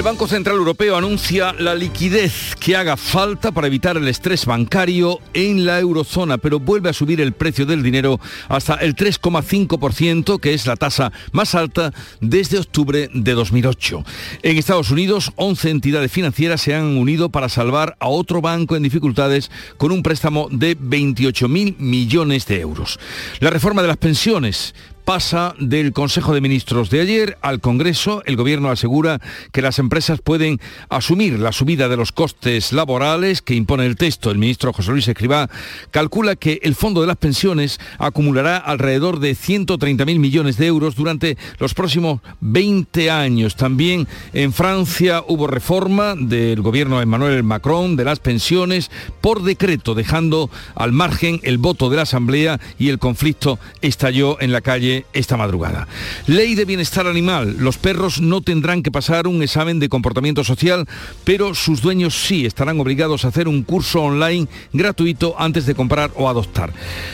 [0.00, 5.18] El Banco Central Europeo anuncia la liquidez que haga falta para evitar el estrés bancario
[5.34, 10.54] en la eurozona, pero vuelve a subir el precio del dinero hasta el 3,5%, que
[10.54, 11.92] es la tasa más alta
[12.22, 14.02] desde octubre de 2008.
[14.42, 18.82] En Estados Unidos, 11 entidades financieras se han unido para salvar a otro banco en
[18.82, 22.98] dificultades con un préstamo de 28.000 millones de euros.
[23.40, 28.22] La reforma de las pensiones pasa del Consejo de Ministros de ayer al Congreso.
[28.26, 29.20] El Gobierno asegura
[29.52, 34.30] que las empresas pueden asumir la subida de los costes laborales que impone el texto.
[34.30, 35.50] El ministro José Luis Escribá
[35.90, 41.36] calcula que el Fondo de las Pensiones acumulará alrededor de 130.000 millones de euros durante
[41.58, 43.56] los próximos 20 años.
[43.56, 49.94] También en Francia hubo reforma del Gobierno de Emmanuel Macron de las pensiones por decreto,
[49.94, 54.99] dejando al margen el voto de la Asamblea y el conflicto estalló en la calle
[55.12, 55.88] esta madrugada.
[56.26, 57.56] Ley de bienestar animal.
[57.58, 60.86] Los perros no tendrán que pasar un examen de comportamiento social,
[61.24, 66.10] pero sus dueños sí estarán obligados a hacer un curso online gratuito antes de comprar
[66.16, 66.72] o adoptar.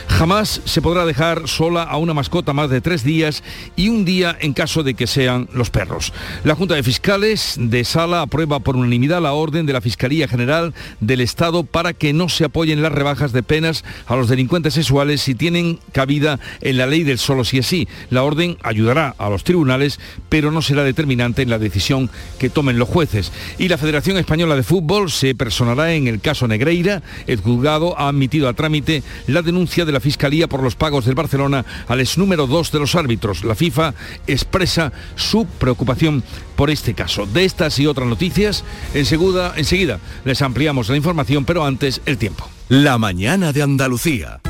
[0.09, 3.43] Jamás se podrá dejar sola a una mascota más de tres días
[3.77, 6.13] y un día en caso de que sean los perros.
[6.45, 10.75] La Junta de Fiscales de Sala aprueba por unanimidad la orden de la Fiscalía General
[11.01, 15.21] del Estado para que no se apoyen las rebajas de penas a los delincuentes sexuales
[15.23, 19.29] si tienen cabida en la ley del solo si es sí, la orden ayudará a
[19.29, 23.33] los tribunales, pero no será determinante en la decisión que tomen los jueces.
[23.59, 27.03] Y la Federación Española de Fútbol se personará en el caso Negreira.
[27.27, 31.15] El juzgado ha admitido a trámite la denuncia de la Fiscalía por los pagos del
[31.15, 33.45] Barcelona al ex número 2 de los árbitros.
[33.45, 33.95] La FIFA
[34.27, 36.23] expresa su preocupación
[36.57, 37.27] por este caso.
[37.27, 42.49] De estas y otras noticias, enseguida, enseguida les ampliamos la información, pero antes el tiempo.
[42.69, 44.41] La mañana de Andalucía.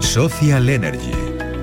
[0.00, 1.31] Social Energy.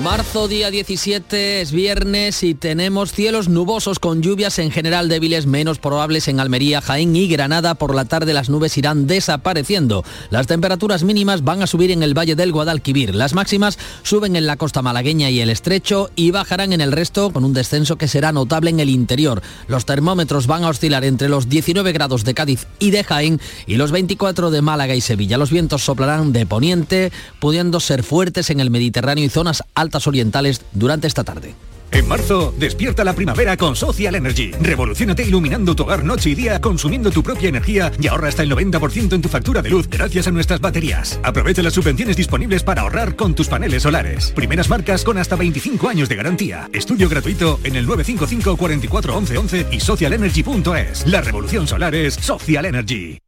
[0.00, 5.78] Marzo día 17 es viernes y tenemos cielos nubosos con lluvias en general débiles menos
[5.78, 7.74] probables en Almería, Jaén y Granada.
[7.74, 10.02] Por la tarde las nubes irán desapareciendo.
[10.30, 13.14] Las temperaturas mínimas van a subir en el Valle del Guadalquivir.
[13.14, 17.30] Las máximas suben en la costa malagueña y el estrecho y bajarán en el resto
[17.30, 19.42] con un descenso que será notable en el interior.
[19.68, 23.76] Los termómetros van a oscilar entre los 19 grados de Cádiz y de Jaén y
[23.76, 25.38] los 24 de Málaga y Sevilla.
[25.38, 29.62] Los vientos soplarán de poniente, pudiendo ser fuertes en el Mediterráneo y zonas
[30.06, 31.54] orientales durante esta tarde.
[31.92, 34.52] En marzo, despierta la primavera con Social Energy.
[34.52, 38.50] Revolucionate iluminando tu hogar noche y día, consumiendo tu propia energía y ahorra hasta el
[38.50, 41.20] 90% en tu factura de luz gracias a nuestras baterías.
[41.22, 44.32] Aprovecha las subvenciones disponibles para ahorrar con tus paneles solares.
[44.32, 46.70] Primeras marcas con hasta 25 años de garantía.
[46.72, 51.06] Estudio gratuito en el 955 44 11 11 y socialenergy.es.
[51.06, 53.18] La revolución solar es Social Energy.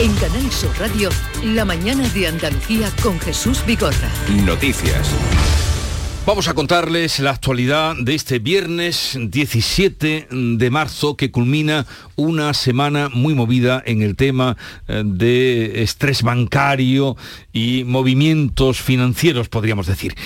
[0.00, 1.10] En Canal Sur Radio,
[1.44, 4.10] la mañana de Andalucía con Jesús Vigorra.
[4.44, 5.12] Noticias.
[6.28, 13.08] Vamos a contarles la actualidad de este viernes 17 de marzo que culmina una semana
[13.08, 14.58] muy movida en el tema
[14.88, 17.16] eh, de estrés bancario
[17.50, 20.16] y movimientos financieros, podríamos decir.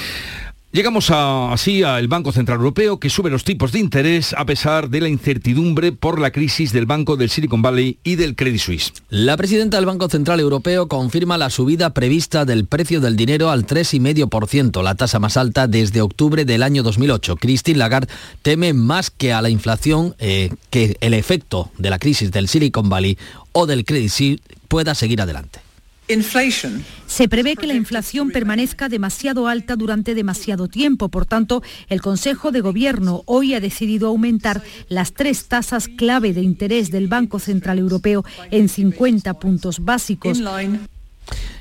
[0.72, 4.88] Llegamos a, así al Banco Central Europeo que sube los tipos de interés a pesar
[4.88, 8.92] de la incertidumbre por la crisis del Banco del Silicon Valley y del Credit Suisse.
[9.10, 13.66] La presidenta del Banco Central Europeo confirma la subida prevista del precio del dinero al
[13.66, 17.36] 3,5%, la tasa más alta desde octubre del año 2008.
[17.36, 22.32] Christine Lagarde teme más que a la inflación eh, que el efecto de la crisis
[22.32, 23.18] del Silicon Valley
[23.52, 25.60] o del Credit Suisse pueda seguir adelante.
[27.06, 31.08] Se prevé que la inflación permanezca demasiado alta durante demasiado tiempo.
[31.08, 36.42] Por tanto, el Consejo de Gobierno hoy ha decidido aumentar las tres tasas clave de
[36.42, 40.38] interés del Banco Central Europeo en 50 puntos básicos.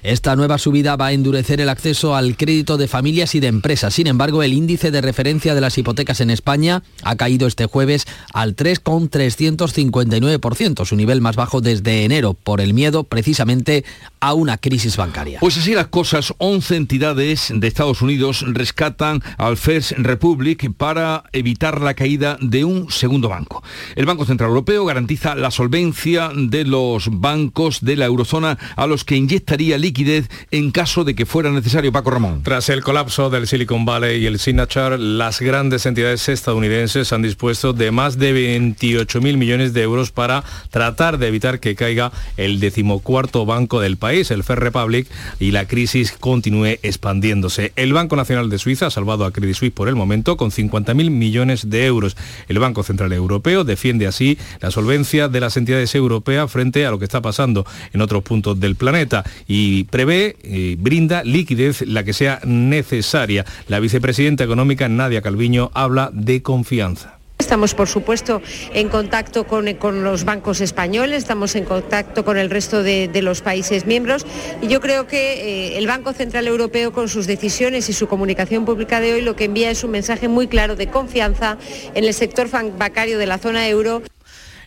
[0.03, 3.93] Esta nueva subida va a endurecer el acceso al crédito de familias y de empresas.
[3.93, 8.07] Sin embargo, el índice de referencia de las hipotecas en España ha caído este jueves
[8.33, 13.85] al 3,359%, su nivel más bajo desde enero, por el miedo precisamente
[14.19, 15.37] a una crisis bancaria.
[15.39, 21.79] Pues así las cosas, 11 entidades de Estados Unidos rescatan al First Republic para evitar
[21.79, 23.61] la caída de un segundo banco.
[23.95, 29.03] El Banco Central Europeo garantiza la solvencia de los bancos de la eurozona a los
[29.03, 31.91] que inyectaría líquidos liquidez en caso de que fuera necesario.
[31.91, 32.41] Paco Ramón.
[32.43, 37.73] Tras el colapso del Silicon Valley y el Signature, las grandes entidades estadounidenses han dispuesto
[37.73, 42.61] de más de 28 mil millones de euros para tratar de evitar que caiga el
[42.61, 45.07] decimocuarto banco del país, el Fair Republic,
[45.39, 47.73] y la crisis continúe expandiéndose.
[47.75, 50.93] El Banco Nacional de Suiza ha salvado a Credit Suisse por el momento con 50
[50.93, 52.15] mil millones de euros.
[52.47, 56.99] El Banco Central Europeo defiende así la solvencia de las entidades europeas frente a lo
[56.99, 62.13] que está pasando en otros puntos del planeta y prevé, y brinda liquidez la que
[62.13, 63.45] sea necesaria.
[63.67, 67.17] La vicepresidenta económica Nadia Calviño habla de confianza.
[67.39, 68.41] Estamos, por supuesto,
[68.73, 69.65] en contacto con,
[70.03, 74.27] los bancos españoles, estamos en contacto con el resto de, los países miembros
[74.61, 78.63] y yo creo que eh, el Banco Central Europeo, con sus decisiones y su comunicación
[78.63, 81.57] pública de hoy, lo que envía es un mensaje muy claro de confianza
[81.95, 82.47] en el sector
[82.77, 84.03] bancario de la zona euro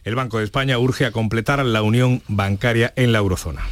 [0.05, 3.63] el Banco de España urge a completar la unión bancaria en la eurozona.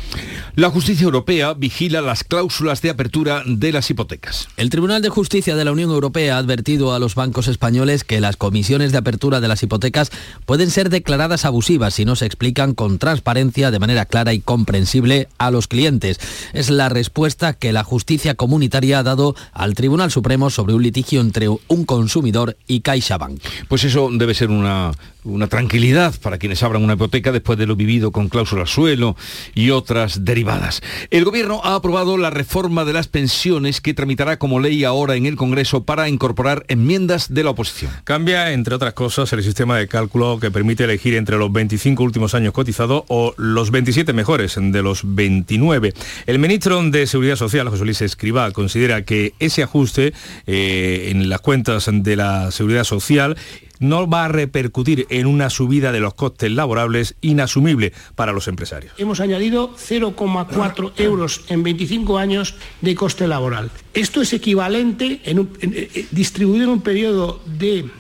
[0.55, 4.49] La justicia europea vigila las cláusulas de apertura de las hipotecas.
[4.57, 8.21] El Tribunal de Justicia de la Unión Europea ha advertido a los bancos españoles que
[8.21, 10.11] las comisiones de apertura de las hipotecas
[10.47, 15.29] pueden ser declaradas abusivas si no se explican con transparencia de manera clara y comprensible
[15.39, 16.21] a los clientes.
[16.53, 21.21] Es la respuesta que la justicia comunitaria ha dado al Tribunal Supremo sobre un litigio
[21.21, 23.41] entre un consumidor y CaixaBank.
[23.69, 24.93] Pues eso debe ser una,
[25.25, 29.17] una tranquilidad para quienes abran una hipoteca después de lo vivido con cláusulas suelo
[29.55, 30.81] y otras derivadas.
[31.11, 35.27] El Gobierno ha aprobado la reforma de las pensiones que tramitará como ley ahora en
[35.27, 37.93] el Congreso para incorporar enmiendas de la oposición.
[38.05, 42.35] Cambia, entre otras cosas, el sistema de cálculo que permite elegir entre los 25 últimos
[42.35, 45.93] años cotizados o los 27 mejores de los 29.
[46.25, 50.15] El ministro de Seguridad Social, José Luis Escribá, considera que ese ajuste
[50.47, 53.37] eh, en las cuentas de la Seguridad Social
[53.83, 58.95] no va a repercutir en una subida de los costes laborables inasumible para los empresarios.
[58.97, 63.71] Hemos añadido 0,4 euros en 25 años de coste laboral.
[63.93, 67.91] Esto es equivalente, en eh, distribuido en un periodo de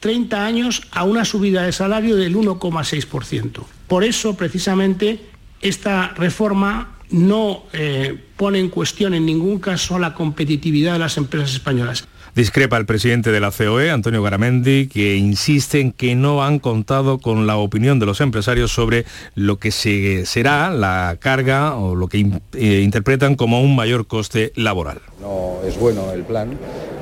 [0.00, 3.64] 30 años, a una subida de salario del 1,6%.
[3.88, 5.20] Por eso, precisamente,
[5.60, 11.52] esta reforma no eh, pone en cuestión en ningún caso la competitividad de las empresas
[11.52, 12.06] españolas.
[12.34, 17.18] Discrepa el presidente de la COE, Antonio Garamendi, que insiste en que no han contado
[17.18, 19.04] con la opinión de los empresarios sobre
[19.34, 25.00] lo que será la carga o lo que eh, interpretan como un mayor coste laboral.
[25.20, 26.56] No es bueno el plan,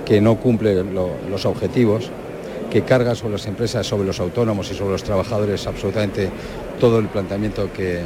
[0.05, 2.11] que no cumple los objetivos,
[2.71, 6.31] que carga sobre las empresas, sobre los autónomos y sobre los trabajadores absolutamente
[6.81, 8.01] todo el planteamiento que,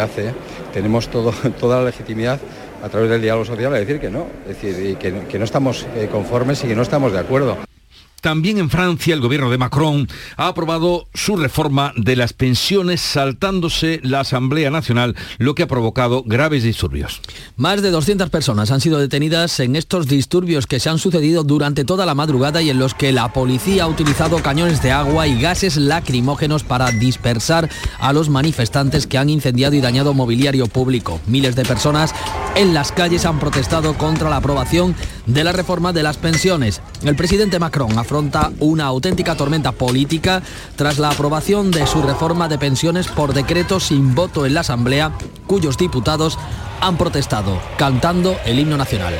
[0.00, 0.34] hace.
[0.72, 1.08] Tenemos
[1.60, 2.38] toda la legitimidad
[2.82, 5.86] a través del diálogo social a decir que no, es decir, que, que no estamos
[5.96, 7.69] eh, conformes y que no estamos de acuerdo.
[8.20, 14.00] También en Francia el gobierno de Macron ha aprobado su reforma de las pensiones saltándose
[14.02, 17.20] la Asamblea Nacional, lo que ha provocado graves disturbios.
[17.56, 21.84] Más de 200 personas han sido detenidas en estos disturbios que se han sucedido durante
[21.84, 25.40] toda la madrugada y en los que la policía ha utilizado cañones de agua y
[25.40, 27.68] gases lacrimógenos para dispersar
[27.98, 31.20] a los manifestantes que han incendiado y dañado mobiliario público.
[31.26, 32.14] Miles de personas
[32.56, 34.94] en las calles han protestado contra la aprobación
[35.26, 36.82] de la reforma de las pensiones.
[37.02, 40.42] El presidente Macron ha afronta una auténtica tormenta política
[40.74, 45.12] tras la aprobación de su reforma de pensiones por decreto sin voto en la Asamblea,
[45.46, 46.36] cuyos diputados
[46.80, 49.14] han protestado cantando el himno nacional.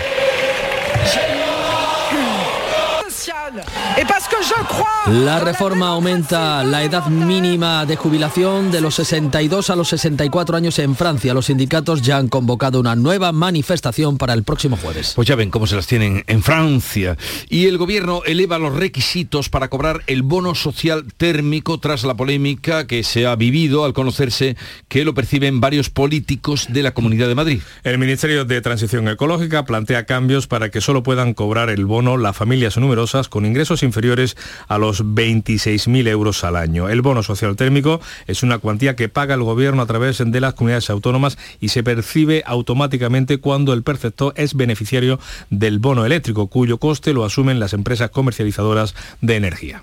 [5.07, 10.79] La reforma aumenta la edad mínima de jubilación de los 62 a los 64 años
[10.79, 11.35] en Francia.
[11.35, 15.13] Los sindicatos ya han convocado una nueva manifestación para el próximo jueves.
[15.17, 17.17] Pues ya ven cómo se las tienen en Francia.
[17.49, 22.87] Y el gobierno eleva los requisitos para cobrar el bono social térmico tras la polémica
[22.87, 24.57] que se ha vivido al conocerse
[24.89, 27.61] que lo perciben varios políticos de la Comunidad de Madrid.
[27.85, 32.37] El Ministerio de Transición Ecológica plantea cambios para que solo puedan cobrar el bono las
[32.37, 34.37] familias numerosas con ingresos inferiores
[34.69, 36.89] a los 26.000 euros al año.
[36.89, 40.55] El bono social térmico es una cuantía que paga el gobierno a través de las
[40.55, 45.19] comunidades autónomas y se percibe automáticamente cuando el perceptor es beneficiario
[45.51, 49.83] del bono eléctrico, cuyo coste lo asumen las empresas comercializadoras de energía.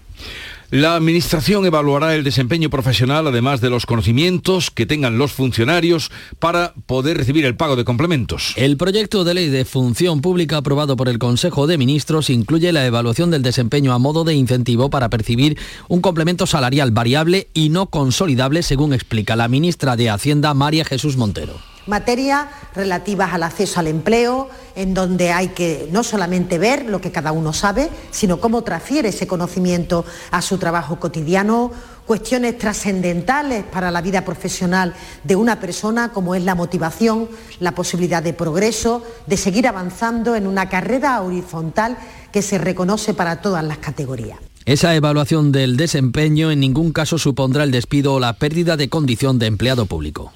[0.69, 6.73] La Administración evaluará el desempeño profesional, además de los conocimientos que tengan los funcionarios para
[6.85, 8.53] poder recibir el pago de complementos.
[8.57, 12.85] El proyecto de ley de función pública aprobado por el Consejo de Ministros incluye la
[12.85, 15.57] evaluación del desempeño a modo de incentivo para percibir
[15.87, 21.15] un complemento salarial variable y no consolidable, según explica la ministra de Hacienda, María Jesús
[21.15, 27.01] Montero materias relativas al acceso al empleo, en donde hay que no solamente ver lo
[27.01, 31.71] que cada uno sabe, sino cómo transfiere ese conocimiento a su trabajo cotidiano,
[32.05, 37.27] cuestiones trascendentales para la vida profesional de una persona, como es la motivación,
[37.59, 41.97] la posibilidad de progreso, de seguir avanzando en una carrera horizontal
[42.31, 44.39] que se reconoce para todas las categorías.
[44.65, 49.39] Esa evaluación del desempeño en ningún caso supondrá el despido o la pérdida de condición
[49.39, 50.33] de empleado público.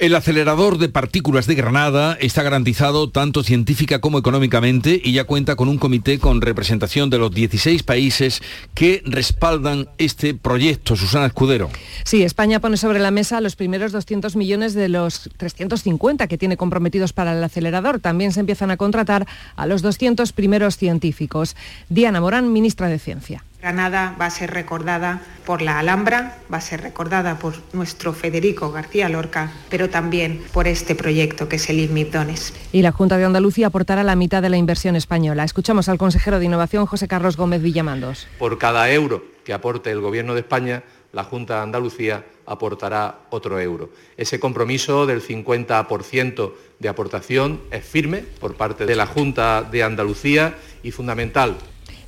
[0.00, 5.56] El acelerador de partículas de Granada está garantizado tanto científica como económicamente y ya cuenta
[5.56, 8.40] con un comité con representación de los 16 países
[8.72, 10.96] que respaldan este proyecto.
[10.96, 11.68] Susana Escudero.
[12.04, 16.56] Sí, España pone sobre la mesa los primeros 200 millones de los 350 que tiene
[16.56, 18.00] comprometidos para el acelerador.
[18.00, 21.56] También se empiezan a contratar a los 200 primeros científicos.
[21.90, 23.44] Diana Morán, ministra de Ciencia.
[23.60, 28.72] Granada va a ser recordada por la Alhambra, va a ser recordada por nuestro Federico
[28.72, 32.54] García Lorca, pero también por este proyecto que es el INMIPDONES.
[32.72, 35.44] Y la Junta de Andalucía aportará la mitad de la inversión española.
[35.44, 38.28] Escuchamos al consejero de Innovación, José Carlos Gómez Villamandos.
[38.38, 43.60] Por cada euro que aporte el Gobierno de España, la Junta de Andalucía aportará otro
[43.60, 43.90] euro.
[44.16, 50.54] Ese compromiso del 50% de aportación es firme por parte de la Junta de Andalucía
[50.82, 51.56] y fundamental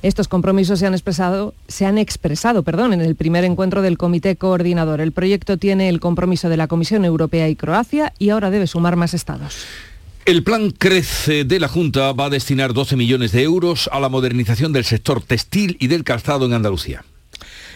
[0.03, 4.35] estos compromisos se han expresado, se han expresado perdón, en el primer encuentro del Comité
[4.35, 5.01] Coordinador.
[5.01, 8.95] El proyecto tiene el compromiso de la Comisión Europea y Croacia y ahora debe sumar
[8.97, 9.65] más estados.
[10.25, 14.09] El plan Crece de la Junta va a destinar 12 millones de euros a la
[14.09, 17.03] modernización del sector textil y del calzado en Andalucía.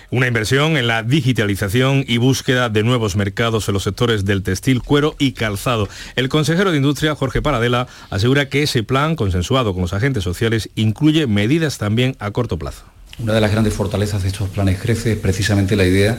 [0.09, 4.81] Una inversión en la digitalización y búsqueda de nuevos mercados en los sectores del textil,
[4.81, 5.89] cuero y calzado.
[6.15, 10.69] El consejero de Industria, Jorge Paradela, asegura que ese plan, consensuado con los agentes sociales,
[10.75, 12.85] incluye medidas también a corto plazo.
[13.19, 16.17] Una de las grandes fortalezas de estos planes Crece es precisamente la idea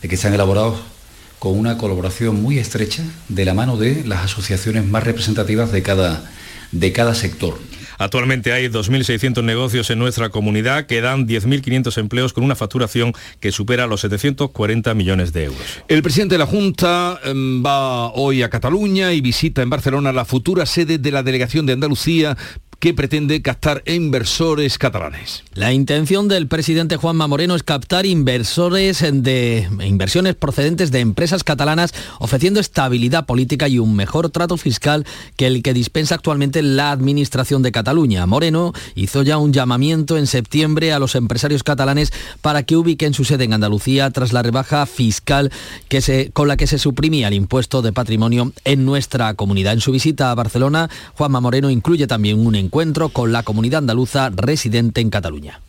[0.00, 0.78] de que están elaborados
[1.40, 6.30] con una colaboración muy estrecha de la mano de las asociaciones más representativas de cada,
[6.70, 7.58] de cada sector.
[7.98, 13.52] Actualmente hay 2.600 negocios en nuestra comunidad que dan 10.500 empleos con una facturación que
[13.52, 15.82] supera los 740 millones de euros.
[15.88, 20.24] El presidente de la Junta em, va hoy a Cataluña y visita en Barcelona la
[20.24, 22.36] futura sede de la Delegación de Andalucía
[22.78, 25.42] que pretende captar inversores catalanes.
[25.54, 31.94] La intención del presidente Juanma Moreno es captar inversores de inversiones procedentes de empresas catalanas,
[32.18, 35.06] ofreciendo estabilidad política y un mejor trato fiscal
[35.36, 38.26] que el que dispensa actualmente la administración de Cataluña.
[38.26, 43.24] Moreno hizo ya un llamamiento en septiembre a los empresarios catalanes para que ubiquen su
[43.24, 45.50] sede en Andalucía tras la rebaja fiscal
[45.88, 49.72] que se, con la que se suprimía el impuesto de patrimonio en nuestra comunidad.
[49.72, 54.30] En su visita a Barcelona, Juanma Moreno incluye también un encuentro con la comunidad andaluza
[54.30, 55.65] residente en Cataluña.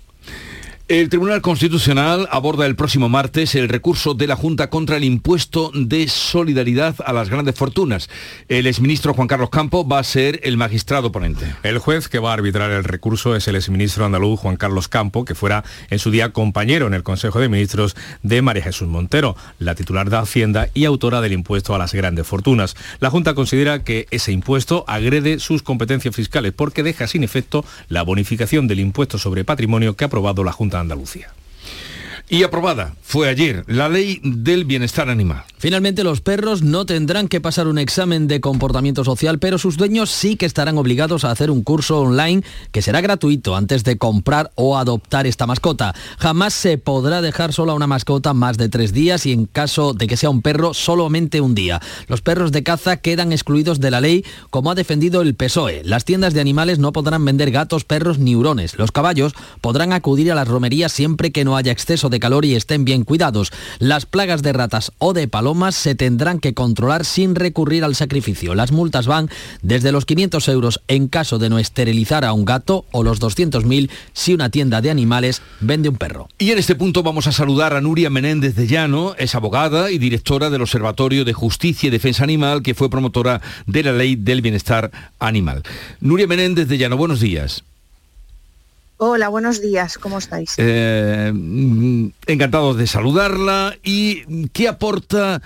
[0.90, 5.70] El Tribunal Constitucional aborda el próximo martes el recurso de la Junta contra el impuesto
[5.74, 8.10] de solidaridad a las grandes fortunas.
[8.48, 11.54] El exministro Juan Carlos Campo va a ser el magistrado ponente.
[11.64, 15.26] El juez que va a arbitrar el recurso es el exministro andaluz Juan Carlos Campo,
[15.26, 19.36] que fuera en su día compañero en el Consejo de Ministros de María Jesús Montero,
[19.60, 22.78] la titular de Hacienda y autora del impuesto a las grandes fortunas.
[23.02, 28.04] La Junta considera que ese impuesto agrede sus competencias fiscales porque deja sin efecto la
[28.04, 31.32] bonificación del impuesto sobre patrimonio que ha aprobado la Junta Andalucía.
[32.30, 35.46] Y aprobada fue ayer la ley del bienestar animal.
[35.60, 40.10] Finalmente los perros no tendrán que pasar un examen de comportamiento social, pero sus dueños
[40.10, 42.44] sí que estarán obligados a hacer un curso online
[42.74, 45.96] que será gratuito antes de comprar o adoptar esta mascota.
[46.20, 50.08] Jamás se podrá dejar sola una mascota más de tres días y en caso de
[50.08, 51.82] que sea un perro solamente un día.
[52.10, 55.82] Los perros de caza quedan excluidos de la ley como ha defendido el PSOE.
[55.86, 58.78] Las tiendas de animales no podrán vender gatos, perros ni hurones.
[58.78, 62.56] Los caballos podrán acudir a las romerías siempre que no haya exceso de calor y
[62.56, 63.52] estén bien cuidados.
[63.80, 68.56] Las plagas de ratas o de palomas se tendrán que controlar sin recurrir al sacrificio.
[68.56, 69.30] Las multas van
[69.62, 73.90] desde los 500 euros en caso de no esterilizar a un gato o los 200.000
[74.14, 76.30] si una tienda de animales vende un perro.
[76.38, 79.98] Y en este punto vamos a saludar a Nuria Menéndez de Llano, es abogada y
[79.98, 84.42] directora del Observatorio de Justicia y Defensa Animal, que fue promotora de la Ley del
[84.42, 85.64] Bienestar Animal.
[86.00, 87.64] Nuria Menéndez de Llano, buenos días.
[89.00, 90.56] Hola, buenos días, ¿cómo estáis?
[90.58, 93.76] Eh, mm, encantados de saludarla.
[93.84, 95.40] ¿Y qué aporta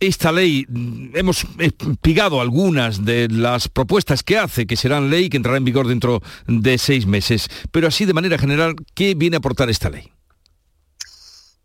[0.00, 0.66] esta ley?
[1.14, 5.86] Hemos explicado algunas de las propuestas que hace, que serán ley, que entrará en vigor
[5.86, 7.48] dentro de seis meses.
[7.70, 10.10] Pero así, de manera general, ¿qué viene a aportar esta ley?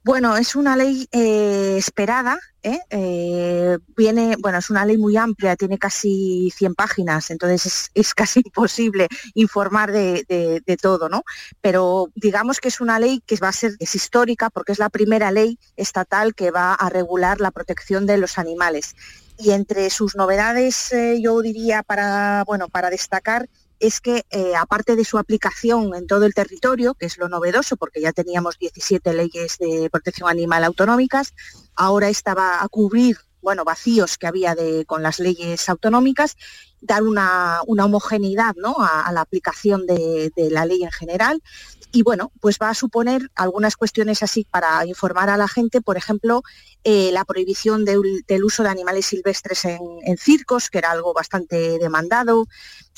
[0.05, 2.77] Bueno, es una ley eh, esperada, ¿eh?
[2.89, 3.77] ¿eh?
[3.95, 9.07] viene, bueno, es una ley muy amplia, tiene casi 100 páginas, entonces es, casi imposible
[9.33, 11.23] informar de, todo, ¿no?
[11.61, 14.89] Pero digamos que es una ley que va a ser, es histórica porque es la
[14.89, 18.97] primera ley estatal que va a regular la protección de los animales.
[19.37, 23.47] Y entre sus novedades, yo diría para, bueno, para destacar,
[23.83, 27.75] es que eh, aparte de su aplicación en todo el territorio, que es lo novedoso,
[27.75, 31.33] porque ya teníamos 17 leyes de protección animal autonómicas,
[31.75, 36.37] ahora esta va a cubrir bueno, vacíos que había de, con las leyes autonómicas,
[36.79, 38.77] dar una, homogeneidad ¿no?
[38.79, 41.43] a, la aplicación de, la ley en general.
[41.91, 45.97] Y bueno, pues va a suponer algunas cuestiones así para informar a la gente, por
[45.97, 46.41] ejemplo,
[46.85, 52.47] eh, la prohibición del uso de animales silvestres en, circos, que era algo bastante demandado.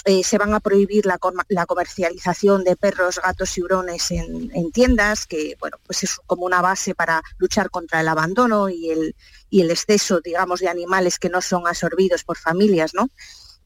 [0.08, 1.18] Eh, se van a prohibir la,
[1.66, 6.62] comercialización de perros, gatos y hurones en, en, tiendas, que bueno, pues es como una
[6.62, 9.16] base para luchar contra el abandono y el,
[9.50, 13.10] y el exceso, digamos, de animales que no son absorbidos por familias, ¿no?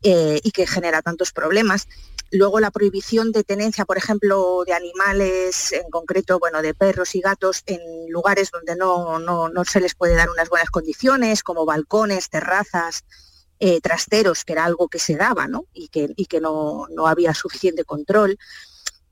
[0.02, 1.90] Eh, y que genera tantos problemas.
[2.32, 7.20] Luego la prohibición de tenencia, por ejemplo, de animales, en concreto, bueno, de perros y
[7.20, 12.30] gatos, en lugares donde no, no, se les puede dar unas buenas condiciones, como balcones,
[12.30, 13.04] terrazas,
[13.60, 15.66] eh, trasteros, que era algo que se daba, ¿no?
[15.74, 18.38] Y que, y que no, no había suficiente control.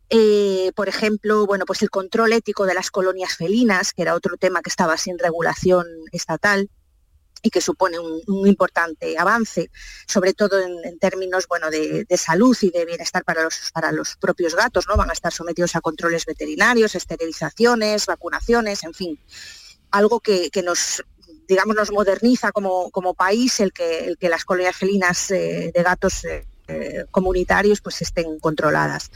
[0.09, 4.37] Eh, por ejemplo, bueno, pues el control ético de las colonias felinas, que era otro
[4.37, 6.69] tema que estaba sin regulación estatal
[7.41, 9.69] y que supone un, importante avance,
[10.07, 14.55] sobre todo en, términos bueno, de, salud y de bienestar para los, para los propios
[14.55, 14.95] gatos, ¿no?
[14.95, 19.19] Van a estar sometidos a controles veterinarios, esterilizaciones, vacunaciones, en fin.
[19.91, 21.03] Algo que, nos
[21.47, 25.83] digamos nos moderniza como, como país el que, el que las colonias felinas eh, de
[25.83, 29.09] gatos eh, eh, comunitarios pues estén controladas.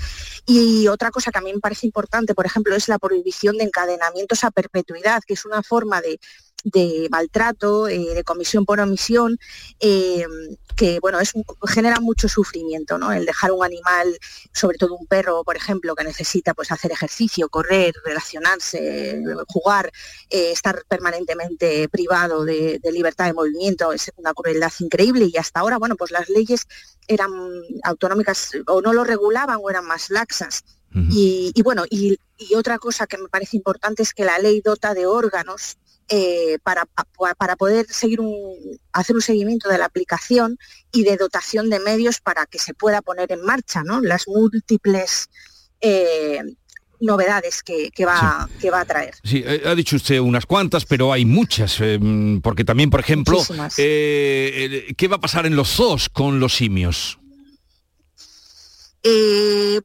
[0.45, 3.65] Y otra cosa que a mí me parece importante, por ejemplo, es la prohibición de
[3.65, 6.17] encadenamientos a perpetuidad, que es una forma de,
[6.63, 9.39] de maltrato, eh, de comisión por omisión,
[9.79, 10.25] eh,
[10.75, 11.33] que bueno, es,
[11.67, 13.11] genera mucho sufrimiento, ¿no?
[13.11, 14.17] El dejar un animal,
[14.53, 19.91] sobre todo un perro, por ejemplo, que necesita pues hacer ejercicio, correr, relacionarse, jugar,
[20.29, 25.77] eh, estar permanentemente privado de, libertad de movimiento, es una crueldad increíble y hasta ahora,
[25.77, 26.67] bueno, pues las leyes
[27.07, 27.31] eran
[27.83, 30.63] autonómicas o no lo regulaban o eran más laxas.
[30.93, 32.19] y, bueno, y,
[32.55, 35.77] otra cosa que me parece importante es que la ley dota de órganos
[36.09, 36.85] eh, para,
[37.37, 38.57] para, poder seguir un,
[38.91, 40.57] hacer un seguimiento de la aplicación
[40.91, 45.29] y de dotación de medios para que se pueda poner en marcha las múltiples
[45.79, 46.41] eh,
[46.99, 49.13] novedades que, va, que va a traer.
[49.23, 51.79] Sí, eh, ha dicho usted unas cuantas, pero hay muchas,
[52.43, 53.41] porque también, por ejemplo,
[53.77, 57.20] ¿qué va a pasar en los zoos con los simios?
[59.03, 59.81] Eh,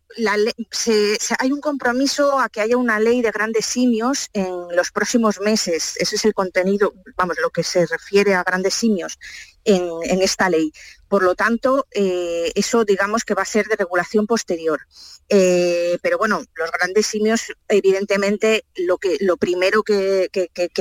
[1.39, 5.95] hay un compromiso a que haya una ley de grandes simios en los próximos meses.
[5.99, 9.19] Ese es el contenido, vamos, lo que se refiere a grandes simios
[9.65, 10.71] en, esta ley.
[11.09, 14.81] Por lo tanto, eh, eso digamos que va a ser de regulación posterior.
[15.29, 20.29] Eh, pero bueno, los grandes simios, evidentemente, lo, que, lo primero que,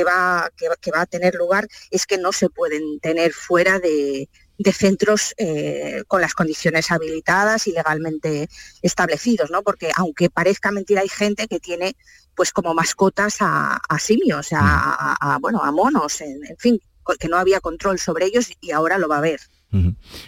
[0.06, 4.72] va, que va a tener lugar es que no se pueden tener fuera de, de
[4.72, 8.50] centros eh, con las condiciones habilitadas y legalmente
[8.82, 9.64] establecidos, ¿no?
[9.64, 11.96] Porque aunque parezca mentira, hay gente que tiene
[12.36, 16.82] pues como mascotas a, simios, a, bueno, a monos, en, fin,
[17.18, 19.40] que no había control sobre ellos y ahora lo va a haber.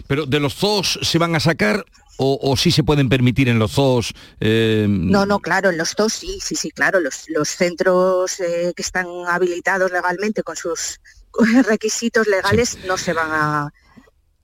[0.08, 1.86] Pero de los zoos se van a sacar
[2.20, 4.14] o, sí se pueden permitir en los zoos.
[4.40, 7.00] Eh, no, no, claro, en los zoos sí, sí, sí, claro.
[7.00, 11.00] Los, los centros eh, que están habilitados legalmente con sus
[11.68, 13.74] requisitos legales no se van a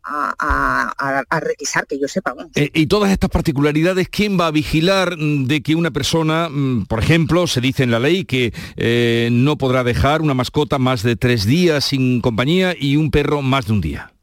[0.04, 2.36] a, requisar, que yo sepa.
[2.56, 6.86] Eh, y todas estas particularidades, ¿quién va a vigilar mm, de que una persona, mm,
[6.86, 11.04] por ejemplo, se dice en la ley que eh, no podrá dejar una mascota más
[11.04, 14.13] de tres días sin compañía y un perro más de un día?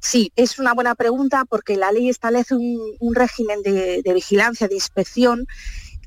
[0.00, 5.46] Sí, es una buena pregunta porque la ley establece un, régimen de, vigilancia, de inspección,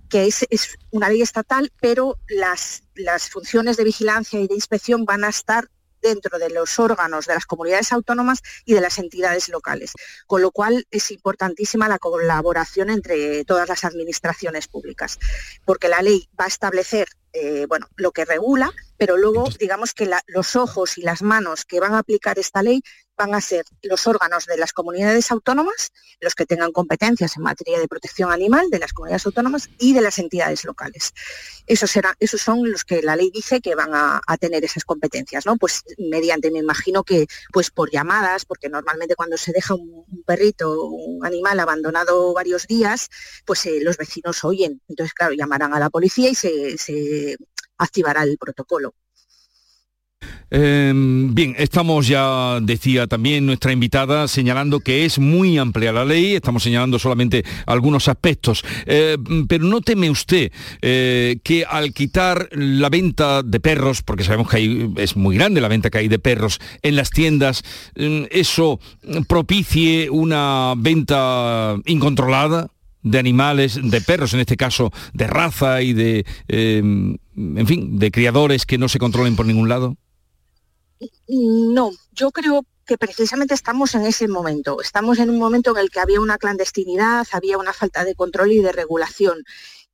[0.09, 0.45] que es,
[0.91, 5.69] una ley estatal, pero las, las funciones de vigilancia y de inspección van a estar
[6.05, 9.93] dentro de los órganos de las comunidades autónomas y de las entidades locales,
[10.27, 15.17] con lo cual es importantísima la colaboración entre todas las administraciones públicas,
[15.65, 20.09] porque la ley va a establecer eh, bueno, lo que regula, pero luego digamos que
[20.27, 22.81] los ojos y las manos que van a aplicar esta ley
[23.17, 27.79] van a ser los órganos de las comunidades autónomas, los que tengan competencias en materia
[27.79, 31.13] de protección animal de las comunidades autónomas y de las entidades locales.
[31.65, 35.55] Esos, esos son los que la ley dice que van a, tener esas competencias, ¿no?
[35.55, 40.83] Pues mediante, me imagino que pues por llamadas, porque normalmente cuando se deja un, perrito,
[40.83, 43.09] un animal abandonado varios días,
[43.45, 44.81] pues eh, los vecinos oyen.
[44.89, 47.37] Entonces, claro, llamarán a la policía y se
[47.77, 48.93] activará el protocolo.
[50.51, 56.35] Em, bien, estamos ya, decía también nuestra invitada, señalando que es muy amplia la ley,
[56.35, 59.17] estamos señalando solamente algunos aspectos, eh,
[59.49, 64.91] pero no teme usted eh, que al quitar la venta de perros, porque sabemos que
[64.97, 67.63] es muy grande la venta que hay de perros en las tiendas,
[67.95, 68.79] em, eso
[69.27, 72.67] propicie una venta incontrolada
[73.01, 78.11] de animales, de perros en este caso, de raza y de, em, en fin, de
[78.11, 79.97] criadores que no se controlen por ningún lado?
[81.27, 84.81] No, yo creo que precisamente estamos en ese momento.
[84.81, 88.51] Estamos en un momento en el que había una clandestinidad, había una falta de control
[88.51, 89.43] y de regulación.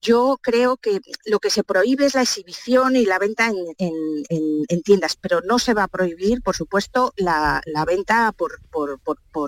[0.04, 5.16] Yo creo que lo que se prohíbe es la exhibición y la venta en, tiendas,
[5.16, 8.60] pero no se va a prohibir, por supuesto, la, venta por,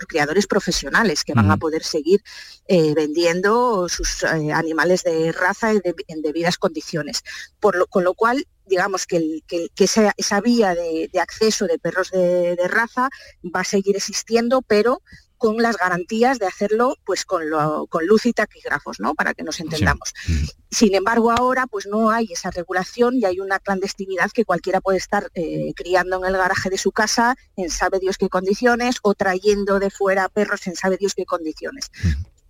[0.07, 2.23] criadores profesionales que van a poder seguir
[2.67, 7.23] eh, vendiendo sus eh, animales de raza en debidas condiciones.
[7.59, 9.41] con lo cual, digamos que,
[9.77, 13.09] esa, vía de, acceso de perros de, raza
[13.43, 15.01] va a seguir existiendo, pero
[15.37, 19.13] con las garantías de hacerlo pues con, luz y taquígrafos, ¿no?
[19.13, 20.13] Para que nos entendamos.
[20.25, 20.45] Mm.
[20.71, 24.99] Sin embargo, ahora pues no hay esa regulación y hay una clandestinidad que cualquiera puede
[24.99, 29.15] estar eh, criando en el garaje de su casa en sabe Dios qué condiciones o
[29.15, 31.91] trayendo de fuera perros en sabe Dios qué condiciones.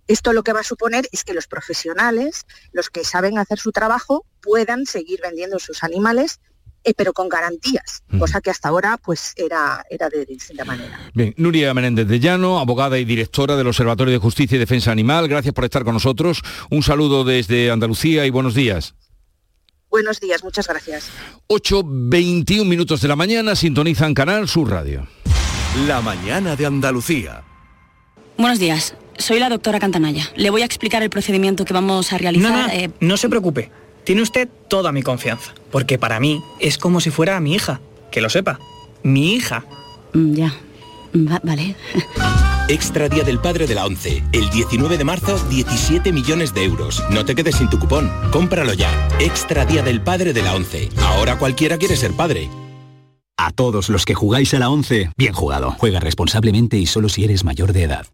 [0.06, 3.72] Esto lo que va a suponer es que los profesionales, los que saben hacer su
[3.72, 6.40] trabajo, puedan seguir vendiendo sus animales
[6.86, 11.10] eh, pero con garantías, cosa que hasta ahora pues era, era de distinta manera.
[11.14, 15.26] Bien, Nuria Menéndez de Llano, abogada y directora del Observatorio de Justicia y Defensa Animal,
[15.26, 16.42] gracias por estar con nosotros.
[16.70, 18.94] Un saludo desde Andalucía y buenos días.
[19.88, 21.08] Buenos días, muchas gracias.
[21.48, 25.08] 8.21 minutos de la mañana, sintonizan Canal Sur Radio.
[25.86, 27.44] La mañana de Andalucía.
[28.36, 28.94] Buenos días.
[29.18, 30.30] Soy la doctora Cantanaya.
[30.36, 32.50] Le voy a explicar el procedimiento que vamos a realizar.
[32.50, 33.70] No, no, eh, no se preocupe.
[34.04, 35.54] Tiene usted toda mi confianza.
[35.70, 37.80] Porque para mí es como si fuera mi hija.
[38.10, 38.58] Que lo sepa.
[39.02, 39.64] Mi hija.
[40.12, 40.54] Mm, ya.
[41.42, 41.74] vale.
[42.68, 44.22] Extra Día del Padre de la ONCE.
[44.32, 47.02] El 19 de marzo, 17 millones de euros.
[47.10, 48.10] No te quedes sin tu cupón.
[48.30, 48.90] Cómpralo ya.
[49.20, 50.88] Extra Día del Padre de la ONCE.
[51.02, 52.48] Ahora cualquiera quiere ser padre.
[53.36, 55.72] A todos los que jugáis a la ONCE, bien jugado.
[55.78, 58.06] Juega responsablemente y solo si eres mayor de edad.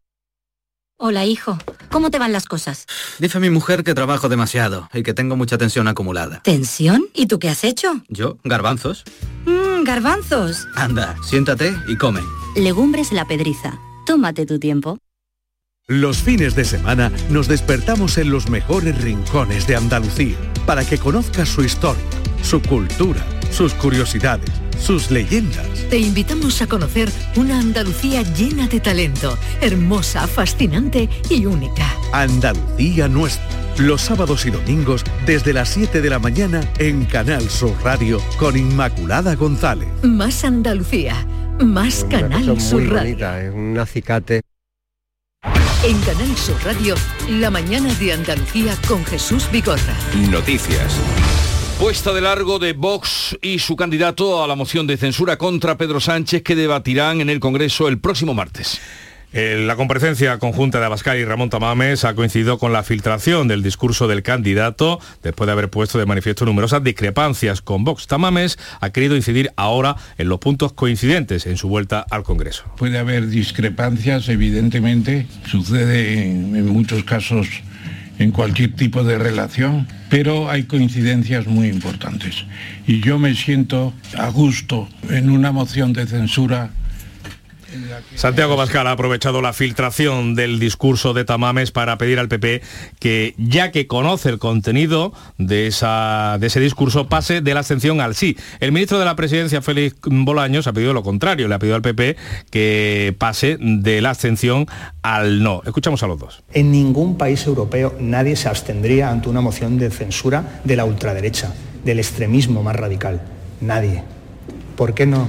[1.03, 1.57] Hola, hijo.
[1.91, 2.85] ¿Cómo te van las cosas?
[3.19, 6.43] Dice mi mujer que trabajo demasiado y que tengo mucha tensión acumulada.
[6.43, 7.07] ¿Tensión?
[7.15, 8.03] ¿Y tú qué has hecho?
[8.09, 9.05] Yo, garbanzos.
[9.47, 10.69] Mmm, garbanzos.
[10.75, 12.21] Anda, siéntate y come.
[12.55, 13.79] Legumbres la pedriza.
[14.05, 14.99] Tómate tu tiempo.
[15.87, 20.37] Los fines de semana nos despertamos en los mejores rincones de Andalucía
[20.67, 22.05] para que conozcas su historia,
[22.43, 25.67] su cultura, sus curiosidades sus leyendas.
[25.89, 31.95] Te invitamos a conocer una Andalucía llena de talento, hermosa, fascinante y única.
[32.13, 33.45] Andalucía nuestra.
[33.79, 38.57] Los sábados y domingos desde las 7 de la mañana en Canal Sur Radio con
[38.57, 39.89] Inmaculada González.
[40.03, 41.27] Más Andalucía,
[41.61, 43.35] más Canal Sur Radio.
[43.37, 44.43] es un acicate.
[45.83, 46.95] En Canal Sur Radio,
[47.31, 49.97] la mañana de Andalucía con Jesús Bigorra.
[50.31, 50.95] Noticias.
[51.81, 55.99] Puesta de largo de Vox y su candidato a la moción de censura contra Pedro
[55.99, 58.79] Sánchez que debatirán en el Congreso el próximo martes.
[59.33, 63.63] Eh, la comparecencia conjunta de Abascal y Ramón Tamames ha coincidido con la filtración del
[63.63, 68.07] discurso del candidato después de haber puesto de manifiesto numerosas discrepancias con Vox.
[68.07, 72.65] Tamames ha querido incidir ahora en los puntos coincidentes en su vuelta al Congreso.
[72.77, 77.63] Puede haber discrepancias, evidentemente, sucede en muchos casos
[78.21, 82.45] en cualquier tipo de relación, pero hay coincidencias muy importantes.
[82.87, 86.71] Y yo me siento a gusto en una moción de censura
[88.15, 92.63] Santiago Pascal ha aprovechado la filtración del discurso de Tamames para pedir al PP
[92.99, 98.01] que, ya que conoce el contenido de, esa, de ese discurso, pase de la abstención
[98.01, 98.37] al sí.
[98.61, 101.83] El ministro de la Presidencia, Félix Bolaños, ha pedido lo contrario, le ha pedido al
[101.83, 102.17] PP
[102.51, 104.67] que pase de la abstención
[105.03, 105.63] al no.
[105.65, 106.43] Escuchamos a los dos.
[106.53, 111.53] En ningún país europeo nadie se abstendría ante una moción de censura de la ultraderecha,
[111.85, 113.21] del extremismo más radical.
[113.61, 114.03] Nadie.
[114.77, 115.29] ¿Por qué no?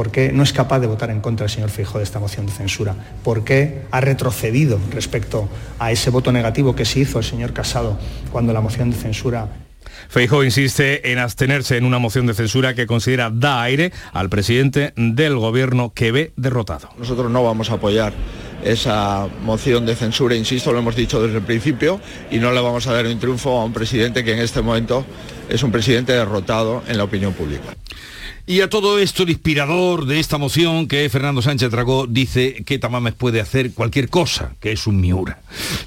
[0.00, 2.46] ¿Por qué no es capaz de votar en contra el señor Feijóo de esta moción
[2.46, 2.94] de censura?
[3.22, 5.46] ¿Por qué ha retrocedido respecto
[5.78, 7.98] a ese voto negativo que se hizo el señor Casado
[8.32, 9.48] cuando la moción de censura
[10.08, 14.94] Feijóo insiste en abstenerse en una moción de censura que considera da aire al presidente
[14.96, 16.88] del gobierno que ve derrotado.
[16.96, 18.14] Nosotros no vamos a apoyar
[18.64, 22.86] esa moción de censura, insisto, lo hemos dicho desde el principio, y no le vamos
[22.86, 25.04] a dar un triunfo a un presidente que en este momento
[25.50, 27.76] es un presidente derrotado en la opinión pública.
[28.46, 32.78] Y a todo esto, el inspirador de esta moción, que Fernando Sánchez Dragó, dice que
[32.78, 35.40] Tamames puede hacer cualquier cosa, que es un Miura.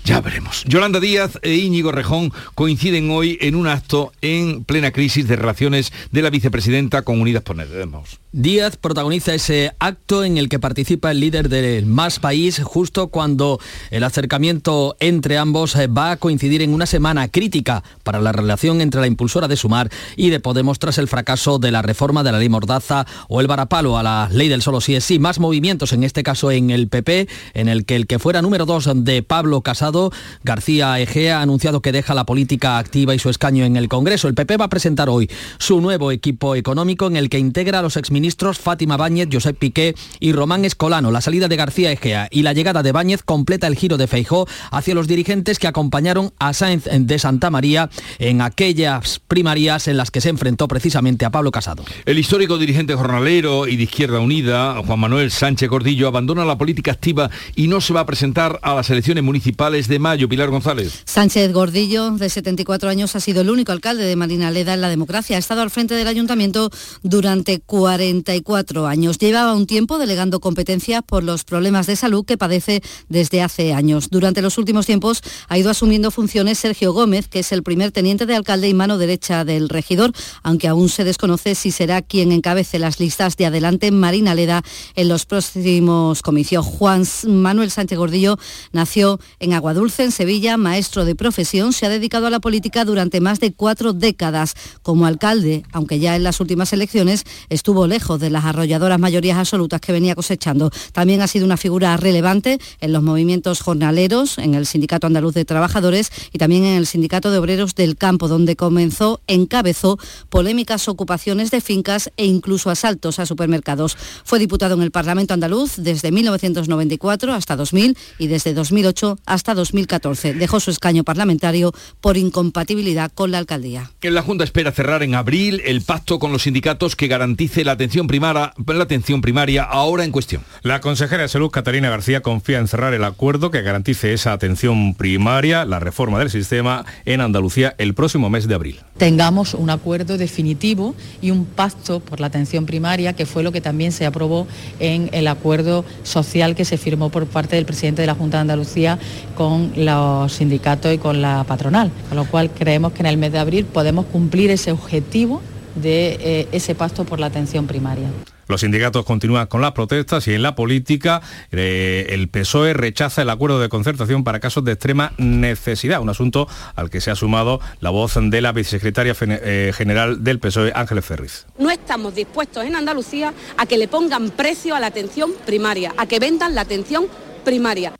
[0.06, 0.63] Ya veremos.
[0.66, 5.92] Yolanda Díaz e Íñigo Rejón coinciden hoy en un acto en plena crisis de relaciones
[6.12, 8.20] de la vicepresidenta con Unidas Podemos.
[8.32, 13.60] Díaz protagoniza ese acto en el que participa el líder del Más País justo cuando
[13.92, 18.82] el acercamiento entre ambos eh, va a coincidir en una semana crítica para la relación
[18.82, 22.32] entre la impulsora de Sumar y de Podemos tras el fracaso de la reforma de
[22.32, 25.18] la ley Mordaza o el varapalo a la ley del solo sí es sí.
[25.18, 28.66] Más movimientos, en este caso en el PP, en el que el que fuera número
[28.66, 30.12] dos de Pablo Casado,
[30.44, 34.28] García Egea, ha anunciado que deja la política activa y su escaño en el Congreso.
[34.28, 37.82] El PP va a presentar hoy su nuevo equipo económico en el que integra a
[37.82, 41.12] los exministros Fátima Báñez, Josep Piqué y Román Escolano.
[41.12, 44.48] La salida de García Egea y la llegada de Báñez completa el giro de Feijó
[44.72, 50.12] hacia los dirigentes que acompañaron a Sáenz de Santa María en aquellas primarias en las
[50.12, 51.86] que se enfrentó precisamente a Pablo Casado.
[52.34, 57.30] Histórico dirigente jornalero y de Izquierda Unida, Juan Manuel Sánchez Gordillo, abandona la política activa
[57.56, 60.28] y no se va a presentar a las elecciones municipales de mayo.
[60.28, 61.04] Pilar González.
[61.06, 64.89] Sánchez Gordillo, de 74 años, ha sido el único alcalde de Marina Leda en la
[64.89, 65.36] democracia.
[65.36, 66.72] Ha estado al frente del ayuntamiento
[67.04, 69.19] durante 44 años.
[69.19, 74.10] Llevaba un tiempo delegando competencias por los problemas de salud que padece desde hace años.
[74.10, 78.26] Durante los últimos tiempos ha ido asumiendo funciones Sergio Gómez, que es el primer teniente
[78.26, 82.80] de alcalde y mano derecha del regidor, aunque aún se desconoce si será quien encabece
[82.80, 84.64] las listas de adelante Marina Leda
[84.96, 86.66] en los próximos comicios.
[86.66, 88.38] Juan Manuel Sánchez Gordillo
[88.72, 93.20] nació en Aguadulce, en Sevilla, maestro de profesión, se ha dedicado a la política durante
[93.22, 98.30] más de cuatro décadas como alcalde, aunque ya en las últimas elecciones estuvo lejos de
[98.30, 100.72] las arrolladoras mayorías absolutas que venía cosechando.
[100.92, 105.46] También ha sido una figura relevante en los movimientos jornaleros, en el Sindicato Andaluz de
[105.46, 109.98] Trabajadores y también en el Sindicato de Obreros del Campo, donde comenzó, encabezó
[110.30, 113.97] polémicas ocupaciones de fincas e incluso asaltos a supermercados.
[114.23, 120.34] Fue diputado en el Parlamento andaluz desde 1994 hasta 2000 y desde 2008 hasta 2014.
[120.34, 123.91] Dejó su escaño parlamentario por incompatibilidad con la alcaldía.
[124.02, 128.08] La Junta espera cerrar en abril el pacto con los sindicatos que garantice la atención
[128.08, 130.43] primaria, la atención primaria ahora en cuestión.
[130.62, 134.95] La consejera de Salud, Catalina García, confía en cerrar el acuerdo que garantice esa atención
[134.95, 138.80] primaria, la reforma del sistema en Andalucía el próximo mes de abril.
[138.98, 143.60] Tengamos un acuerdo definitivo y un pacto por la atención primaria, que fue lo que
[143.60, 144.48] también se aprobó
[144.80, 148.42] en el acuerdo social que se firmó por parte del presidente de la Junta de
[148.42, 149.00] Andalucía
[149.36, 151.92] con los sindicatos y con la patronal.
[152.08, 155.42] Con lo cual creemos que en el mes de abril podemos cumplir ese objetivo
[155.76, 158.10] de eh, ese pacto por la atención primaria.
[158.54, 163.32] Los sindicatos continúan con las protestas y en la política eh, el PSOE rechaza el
[163.32, 167.60] acuerdo de concertación para casos de extrema necesidad, un asunto al que se ha sumado
[167.80, 171.48] la voz de la vicesecretaria eh, general del PSOE, Ángeles Ferriz.
[171.58, 176.06] No estamos dispuestos en Andalucía a que le pongan precio a la atención primaria, a
[176.06, 177.08] que vendan la atención
[177.44, 177.94] primaria.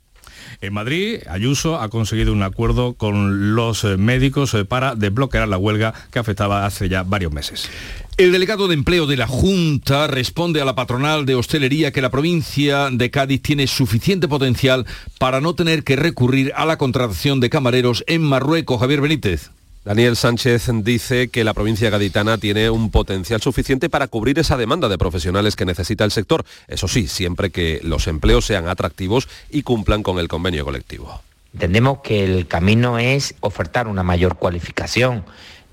[0.64, 5.92] En Madrid, Ayuso ha conseguido un acuerdo con los eh, médicos para desbloquear la huelga
[6.10, 7.68] que afectaba hace ya varios meses.
[8.16, 12.10] El delegado de empleo de la Junta responde a la patronal de hostelería que la
[12.10, 14.86] provincia de Cádiz tiene suficiente potencial
[15.18, 18.80] para no tener que recurrir a la contratación de camareros en Marruecos.
[18.80, 19.50] Javier Benítez.
[19.84, 24.88] Daniel Sánchez dice que la provincia gaditana tiene un potencial suficiente para cubrir esa demanda
[24.88, 26.46] de profesionales que necesita el sector.
[26.68, 31.20] Eso sí, siempre que los empleos sean atractivos y cumplan con el convenio colectivo.
[31.52, 35.22] Entendemos que el camino es ofertar una mayor cualificación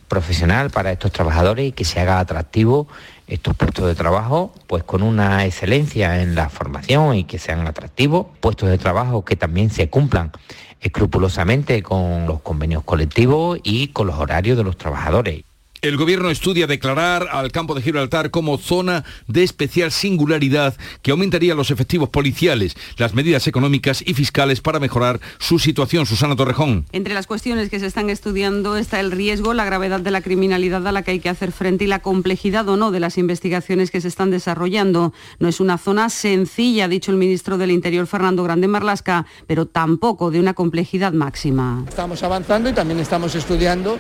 [0.10, 2.90] profesional para estos trabajadores y que se haga atractivo
[3.28, 8.28] estos puestos de trabajo, pues con una excelencia en la formación y que sean atractivos,
[8.42, 10.34] puestos de trabajo que también se cumplan
[10.82, 15.44] escrupulosamente con los convenios colectivos y con los horarios de los trabajadores.
[15.82, 21.56] El gobierno estudia declarar al campo de Gibraltar como zona de especial singularidad que aumentaría
[21.56, 26.06] los efectivos policiales, las medidas económicas y fiscales para mejorar su situación.
[26.06, 26.86] Susana Torrejón.
[26.92, 30.86] Entre las cuestiones que se están estudiando está el riesgo, la gravedad de la criminalidad
[30.88, 33.90] a la que hay que hacer frente y la complejidad o no de las investigaciones
[33.90, 35.14] que se están desarrollando.
[35.40, 39.66] No es una zona sencilla, ha dicho el ministro del Interior Fernando Grande Marlasca, pero
[39.66, 41.84] tampoco de una complejidad máxima.
[41.90, 43.98] Estamos avanzando y también estamos estudiando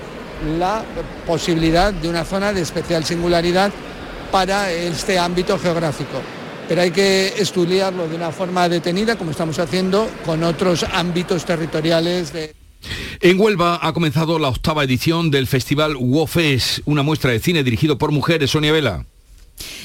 [0.57, 0.83] la
[1.25, 3.71] posibilidad de una zona de especial singularidad
[4.31, 6.21] para este ámbito geográfico.
[6.67, 12.31] Pero hay que estudiarlo de una forma detenida, como estamos haciendo con otros ámbitos territoriales
[12.31, 12.55] de...
[13.19, 17.97] En Huelva ha comenzado la octava edición del festival WOFES, una muestra de cine dirigido
[17.97, 19.05] por mujeres, Sonia Vela.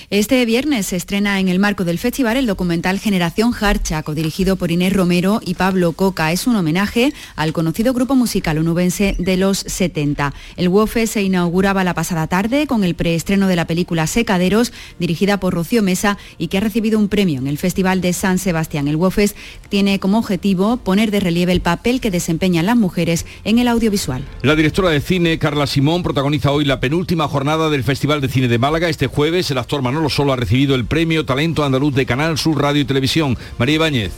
[0.09, 4.71] Este viernes se estrena en el marco del festival el documental Generación Harcha, dirigido por
[4.71, 6.31] Inés Romero y Pablo Coca.
[6.31, 10.33] Es un homenaje al conocido grupo musical onubense de los 70.
[10.57, 15.41] El WOFE se inauguraba la pasada tarde con el preestreno de la película Secaderos, dirigida
[15.41, 18.87] por Rocío Mesa y que ha recibido un premio en el Festival de San Sebastián.
[18.87, 19.35] El WOFES
[19.71, 24.25] tiene como objetivo poner de relieve el papel que desempeñan las mujeres en el audiovisual.
[24.43, 28.47] La directora de cine, Carla Simón, protagoniza hoy la penúltima jornada del Festival de Cine
[28.47, 28.89] de Málaga.
[28.89, 32.61] Este jueves el actor Manolo Solo ha recibido el premio Talento Andaluz de Canal Sur
[32.61, 33.39] Radio y Televisión.
[33.57, 34.13] María Ibáñez.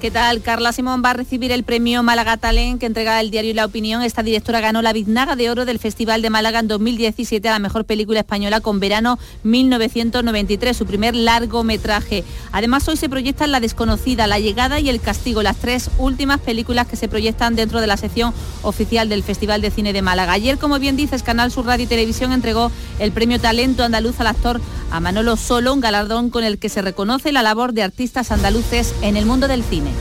[0.00, 0.42] ¿Qué tal?
[0.42, 4.02] Carla Simón va a recibir el premio Málaga Talent que entrega el diario La Opinión.
[4.02, 7.58] Esta directora ganó la Biznaga de Oro del Festival de Málaga en 2017 a la
[7.58, 12.22] mejor película española con Verano 1993, su primer largometraje.
[12.52, 16.86] Además, hoy se proyectan La Desconocida, La Llegada y El Castigo, las tres últimas películas
[16.86, 20.32] que se proyectan dentro de la sección oficial del Festival de Cine de Málaga.
[20.32, 24.26] Ayer, como bien dices, Canal Sur Radio y Televisión entregó el premio Talento Andaluz al
[24.26, 28.30] actor a Manolo Solo, un galardón con el que se reconoce la labor de artistas
[28.30, 29.93] andaluces en el mundo del cine.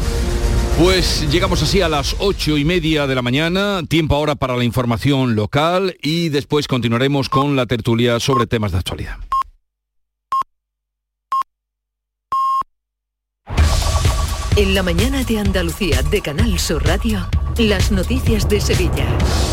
[0.79, 4.63] Pues llegamos así a las ocho y media de la mañana, tiempo ahora para la
[4.63, 9.17] información local y después continuaremos con la tertulia sobre temas de actualidad.
[14.56, 17.27] En la mañana de Andalucía de Canal Sur Radio,
[17.58, 19.06] las noticias de Sevilla.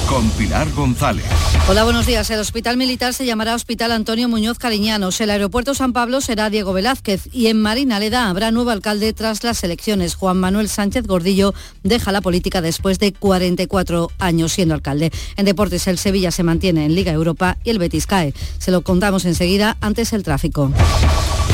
[0.08, 1.24] Con Pilar González.
[1.68, 2.30] Hola, buenos días.
[2.30, 5.20] El Hospital Militar se llamará Hospital Antonio Muñoz Cariñanos.
[5.20, 9.62] El Aeropuerto San Pablo será Diego Velázquez y en Marinaleda habrá nuevo alcalde tras las
[9.64, 10.14] elecciones.
[10.14, 15.12] Juan Manuel Sánchez Gordillo deja la política después de 44 años siendo alcalde.
[15.36, 18.34] En deportes el Sevilla se mantiene en Liga Europa y el Betis cae.
[18.58, 20.72] Se lo contamos enseguida antes el tráfico.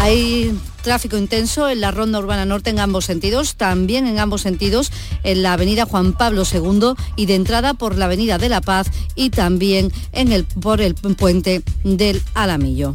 [0.01, 4.93] Hay tráfico intenso en la ronda urbana norte en ambos sentidos, también en ambos sentidos
[5.25, 8.89] en la avenida Juan Pablo II y de entrada por la avenida de La Paz
[9.15, 12.95] y también en el, por el puente del Alamillo.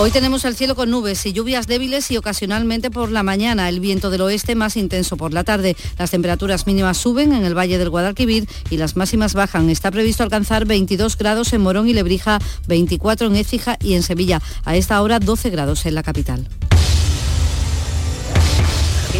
[0.00, 3.80] Hoy tenemos el cielo con nubes y lluvias débiles y ocasionalmente por la mañana, el
[3.80, 5.76] viento del oeste más intenso por la tarde.
[5.98, 9.68] Las temperaturas mínimas suben en el Valle del Guadalquivir y las máximas bajan.
[9.70, 14.40] Está previsto alcanzar 22 grados en Morón y Lebrija, 24 en Écija y en Sevilla.
[14.64, 16.46] A esta hora 12 grados en la capital.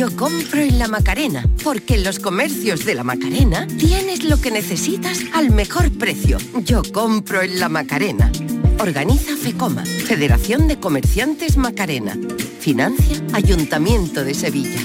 [0.00, 4.50] Yo compro en la Macarena, porque en los comercios de la Macarena tienes lo que
[4.50, 6.38] necesitas al mejor precio.
[6.64, 8.32] Yo compro en la Macarena.
[8.78, 12.16] Organiza FECOMA, Federación de Comerciantes Macarena.
[12.60, 14.80] Financia Ayuntamiento de Sevilla.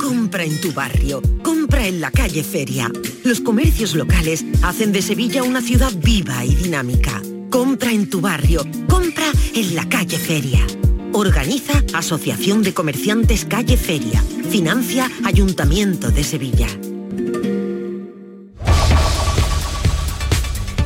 [0.00, 2.90] Compra en tu barrio, compra en la calle Feria.
[3.22, 7.22] Los comercios locales hacen de Sevilla una ciudad viva y dinámica.
[7.50, 10.66] Compra en tu barrio, compra en la calle Feria.
[11.12, 14.22] Organiza Asociación de Comerciantes Calle Feria.
[14.50, 16.68] Financia Ayuntamiento de Sevilla.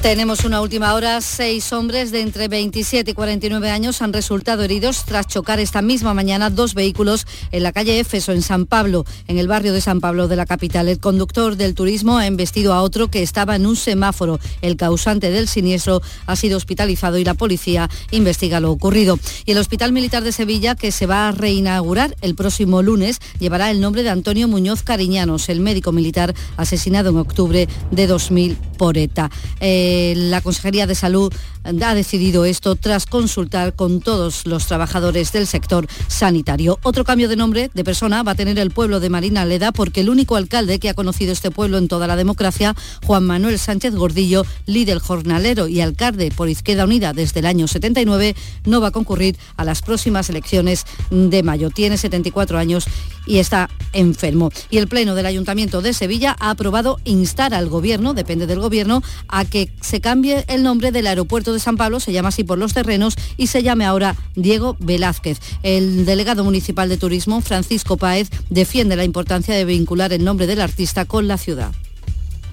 [0.03, 1.21] Tenemos una última hora.
[1.21, 6.13] Seis hombres de entre 27 y 49 años han resultado heridos tras chocar esta misma
[6.13, 10.01] mañana dos vehículos en la calle Éfeso, en San Pablo, en el barrio de San
[10.01, 10.89] Pablo de la capital.
[10.89, 14.41] El conductor del turismo ha embestido a otro que estaba en un semáforo.
[14.61, 19.21] El causante del siniestro ha sido hospitalizado y la policía investiga lo ocurrido.
[19.47, 23.71] Y el Hospital Militar de Sevilla, que se va a reinaugurar el próximo lunes, llevará
[23.71, 28.99] el nombre de Antonio Muñoz Cariñanos, el médico militar asesinado en octubre de 2000 por
[28.99, 29.31] ETA.
[29.61, 31.33] Eh, la Consejería de Salud
[31.65, 36.79] ha decidido esto tras consultar con todos los trabajadores del sector sanitario.
[36.83, 40.01] Otro cambio de nombre de persona va a tener el pueblo de Marina Leda porque
[40.01, 43.95] el único alcalde que ha conocido este pueblo en toda la democracia, Juan Manuel Sánchez
[43.95, 48.93] Gordillo, líder jornalero y alcalde por Izquierda Unida desde el año 79, no va a
[48.93, 51.71] concurrir a las próximas elecciones de mayo.
[51.71, 52.87] Tiene 74 años
[53.27, 54.51] y está enfermo.
[54.71, 59.03] Y el Pleno del Ayuntamiento de Sevilla ha aprobado instar al Gobierno, depende del Gobierno,
[59.29, 62.59] a que se cambie el nombre del aeropuerto de San Pablo, se llama así por
[62.59, 65.39] los terrenos, y se llame ahora Diego Velázquez.
[65.63, 70.61] El delegado municipal de turismo, Francisco Páez, defiende la importancia de vincular el nombre del
[70.61, 71.73] artista con la ciudad.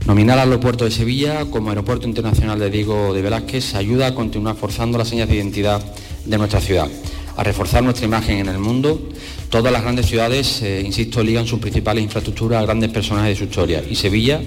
[0.05, 4.55] Nominar al aeropuerto de Sevilla como Aeropuerto Internacional de Diego de Velázquez ayuda a continuar
[4.55, 5.83] forzando las señas de identidad
[6.25, 6.87] de nuestra ciudad,
[7.35, 9.09] a reforzar nuestra imagen en el mundo.
[9.49, 13.43] Todas las grandes ciudades, eh, insisto, ligan sus principales infraestructuras a grandes personajes de su
[13.43, 14.41] historia y Sevilla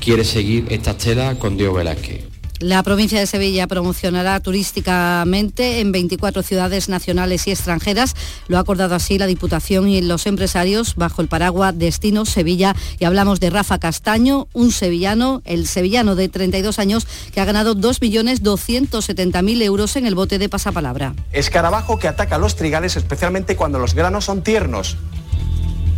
[0.00, 2.27] quiere seguir esta estela con Diego Velázquez.
[2.60, 8.14] La provincia de Sevilla promocionará turísticamente en 24 ciudades nacionales y extranjeras.
[8.48, 12.74] Lo ha acordado así la Diputación y los empresarios bajo el paraguas Destino Sevilla.
[12.98, 17.76] Y hablamos de Rafa Castaño, un sevillano, el sevillano de 32 años que ha ganado
[17.76, 21.14] 2.270.000 euros en el bote de pasapalabra.
[21.32, 24.96] Escarabajo que ataca a los trigales especialmente cuando los granos son tiernos.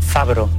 [0.00, 0.50] Fabro.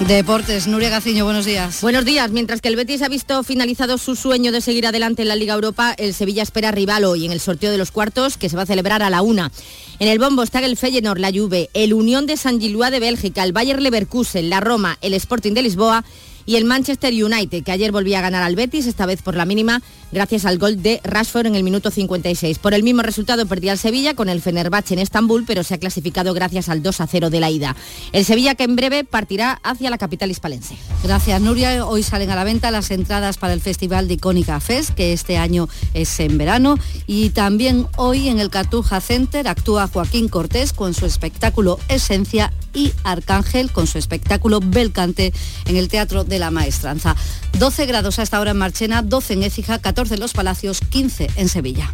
[0.00, 1.80] Deportes, Nuria Gaciño, buenos días.
[1.80, 2.30] Buenos días.
[2.30, 5.54] Mientras que el Betis ha visto finalizado su sueño de seguir adelante en la Liga
[5.54, 8.62] Europa, el Sevilla espera rival hoy en el sorteo de los cuartos que se va
[8.62, 9.50] a celebrar a la una.
[9.98, 13.42] En el bombo está el Feyenoord, la Juve, el Unión de San Gilua de Bélgica,
[13.42, 16.04] el Bayer Leverkusen, la Roma, el Sporting de Lisboa
[16.44, 19.46] y el Manchester United, que ayer volvía a ganar al Betis, esta vez por la
[19.46, 19.82] mínima,
[20.12, 22.58] gracias al gol de Rashford en el minuto 56.
[22.58, 25.78] Por el mismo resultado perdía el Sevilla con el Fenerbahce en Estambul, pero se ha
[25.78, 27.76] clasificado gracias al 2 a 0 de la ida.
[28.12, 30.76] El Sevilla que en breve partirá hacia la capital hispalense.
[31.02, 31.86] Gracias, Nuria.
[31.86, 35.36] Hoy salen a la venta las entradas para el Festival de Icónica Fest, que este
[35.36, 36.78] año es en verano.
[37.06, 42.92] Y también hoy en el Cartuja Center actúa Joaquín Cortés con su espectáculo Esencia y
[43.04, 45.32] Arcángel con su espectáculo Belcante
[45.64, 47.16] en el Teatro de la Maestranza.
[47.58, 51.48] 12 grados hasta ahora en Marchena, 12 en Écija, 14 en Los Palacios, 15 en
[51.48, 51.92] Sevilla.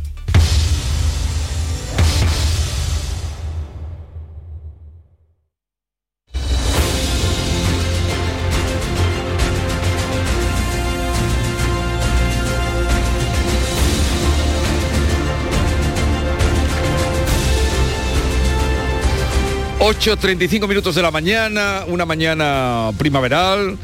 [19.82, 23.76] ...8.35 minutos de la mañana, una mañana primaveral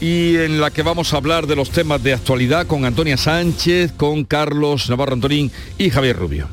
[0.00, 3.92] y en la que vamos a hablar de los temas de actualidad con Antonia Sánchez,
[3.96, 6.48] con Carlos Navarro Antonín y Javier Rubio.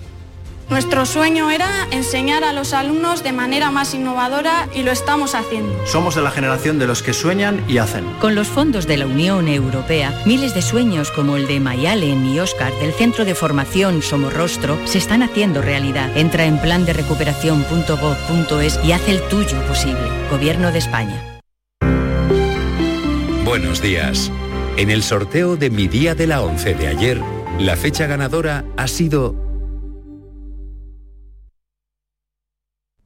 [0.69, 5.71] Nuestro sueño era enseñar a los alumnos de manera más innovadora y lo estamos haciendo.
[5.85, 8.03] Somos de la generación de los que sueñan y hacen.
[8.19, 12.39] Con los fondos de la Unión Europea, miles de sueños como el de Mayalen y
[12.39, 16.17] Oscar del Centro de Formación Somorrostro se están haciendo realidad.
[16.17, 20.09] Entra en plan de recuperación.gov.es y haz el tuyo posible.
[20.31, 21.34] Gobierno de España.
[23.57, 24.33] Buenos días.
[24.75, 27.21] En el sorteo de mi día de la 11 de ayer,
[27.57, 29.33] la fecha ganadora ha sido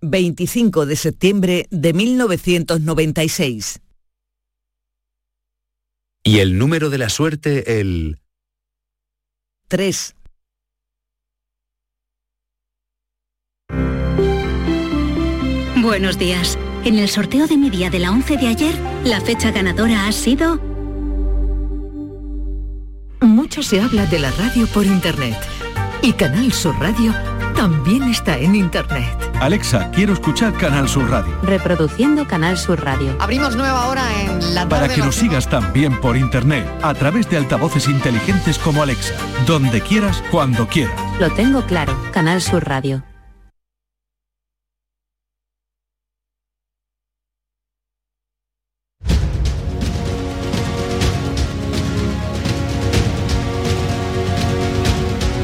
[0.01, 3.79] 25 de septiembre de 1996.
[6.23, 8.17] Y el número de la suerte, el
[9.67, 10.15] 3.
[15.83, 16.57] Buenos días.
[16.85, 20.11] En el sorteo de mi día de la 11 de ayer, la fecha ganadora ha
[20.11, 20.59] sido...
[23.21, 25.35] Mucho se habla de la radio por Internet.
[26.01, 27.13] Y Canal Sur Radio
[27.53, 29.05] también está en Internet.
[29.41, 31.37] Alexa, quiero escuchar Canal Sur Radio.
[31.43, 33.13] Reproduciendo Canal Sur Radio.
[33.19, 37.29] Abrimos nueva hora en la tarde Para que nos sigas también por Internet, a través
[37.29, 39.13] de altavoces inteligentes como Alexa.
[39.45, 40.95] Donde quieras, cuando quieras.
[41.19, 41.93] Lo tengo claro.
[42.13, 43.03] Canal Sur Radio.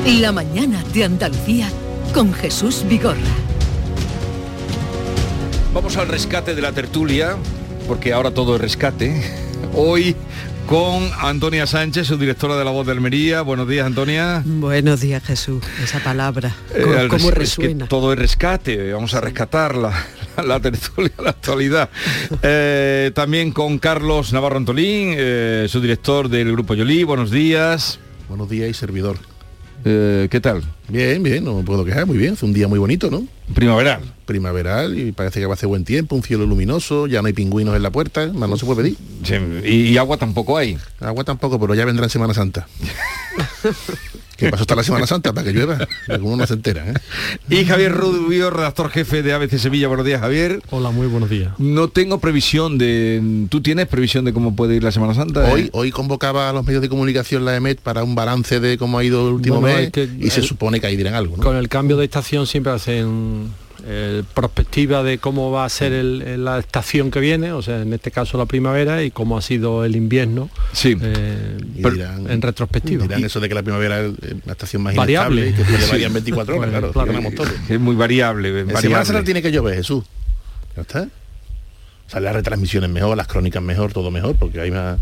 [0.05, 1.67] La mañana de Andalucía
[2.13, 3.17] con Jesús Vigorra.
[5.73, 7.35] Vamos al rescate de la tertulia,
[7.87, 9.21] porque ahora todo es rescate.
[9.73, 10.15] Hoy
[10.67, 13.41] con Antonia Sánchez, su directora de La Voz de Almería.
[13.41, 14.41] Buenos días, Antonia.
[14.45, 15.63] Buenos días, Jesús.
[15.83, 16.55] Esa palabra.
[16.81, 17.85] ¿Cómo, Eh, cómo res- es resuena?
[17.85, 18.93] que todo es rescate.
[18.93, 19.91] Vamos a rescatar la,
[20.45, 21.89] la tertulia, la actualidad.
[22.41, 27.03] Eh, también con Carlos Navarro Antolín, eh, su director del Grupo Yolí.
[27.03, 27.99] Buenos días.
[28.29, 29.17] Buenos días y servidor.
[29.87, 30.63] Eh, ¿Qué tal?
[30.89, 32.35] Bien, bien, no me puedo quejar, muy bien.
[32.35, 33.27] Fue un día muy bonito, ¿no?
[33.53, 34.01] Primaveral.
[34.25, 37.33] Primaveral y parece que va a hacer buen tiempo, un cielo luminoso, ya no hay
[37.33, 38.97] pingüinos en la puerta, más no se puede pedir.
[39.63, 40.77] y, y agua tampoco hay.
[40.99, 42.67] Agua tampoco, pero ya vendrá en Semana Santa.
[44.37, 45.77] que pasó hasta la Semana Santa para que llueva,
[46.19, 46.93] no se entera, ¿eh?
[47.49, 49.87] Y Javier Rubio, redactor jefe de ABC Sevilla.
[49.87, 50.61] Buenos días, Javier.
[50.71, 51.53] Hola, muy buenos días.
[51.57, 53.45] No tengo previsión de...
[53.49, 55.51] ¿Tú tienes previsión de cómo puede ir la Semana Santa?
[55.51, 58.97] Hoy, hoy convocaba a los medios de comunicación la EMET para un balance de cómo
[58.99, 61.43] ha ido el último Bueno, mes que- y se supone que ahí dirán algo, ¿no?
[61.43, 63.51] Con el cambio de estación siempre hacen
[63.87, 67.81] eh, perspectiva de cómo va a ser el- el- la estación que viene, o sea,
[67.81, 70.95] en este caso la primavera y cómo ha sido el invierno sí.
[70.95, 73.03] Pero- dirán- en retrospectiva.
[73.03, 74.11] Dirán eso de que la primavera es
[74.45, 75.41] la estación más Variable.
[75.49, 77.31] inestable, que puede variar en 24 horas, Bueno, claro, claro.
[77.35, 77.47] todo.
[77.69, 78.63] Es muy variable.
[78.63, 79.05] Variable.
[79.05, 80.03] Semana tiene que llover, Jesús.
[80.75, 81.07] ¿Ya está?
[82.07, 84.99] Sale las retransmisiones mejor, las crónicas mejor, todo mejor, porque hay más...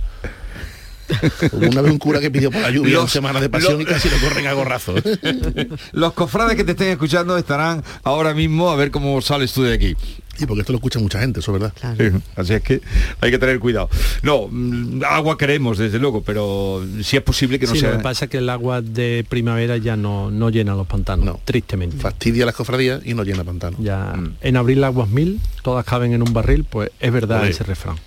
[1.52, 3.74] Hubo una vez un cura que pidió por la lluvia Los- en Semana de Pasión
[3.74, 4.96] los- y casi lo corren a gorrazo.
[5.92, 9.74] Los cofrades que te estén escuchando estarán ahora mismo a ver cómo sales tú de
[9.74, 9.96] aquí.
[10.40, 11.74] Y porque esto lo escucha mucha gente, eso es verdad.
[11.96, 12.82] Sí, así es que
[13.22, 13.88] hay que tener cuidado.
[14.24, 17.92] No, mm, agua queremos, desde luego, pero si es posible que no Sí, sea...
[17.92, 21.38] lo que pasa es que el agua de primavera ya no, no llena los pantanos,
[21.46, 21.98] tristemente.
[21.98, 23.80] Fastidia las cofradías y no llena pantanos.
[23.84, 27.98] Ya en abril aguas mil, todas caben en un barril, pues es verdad ese refrán.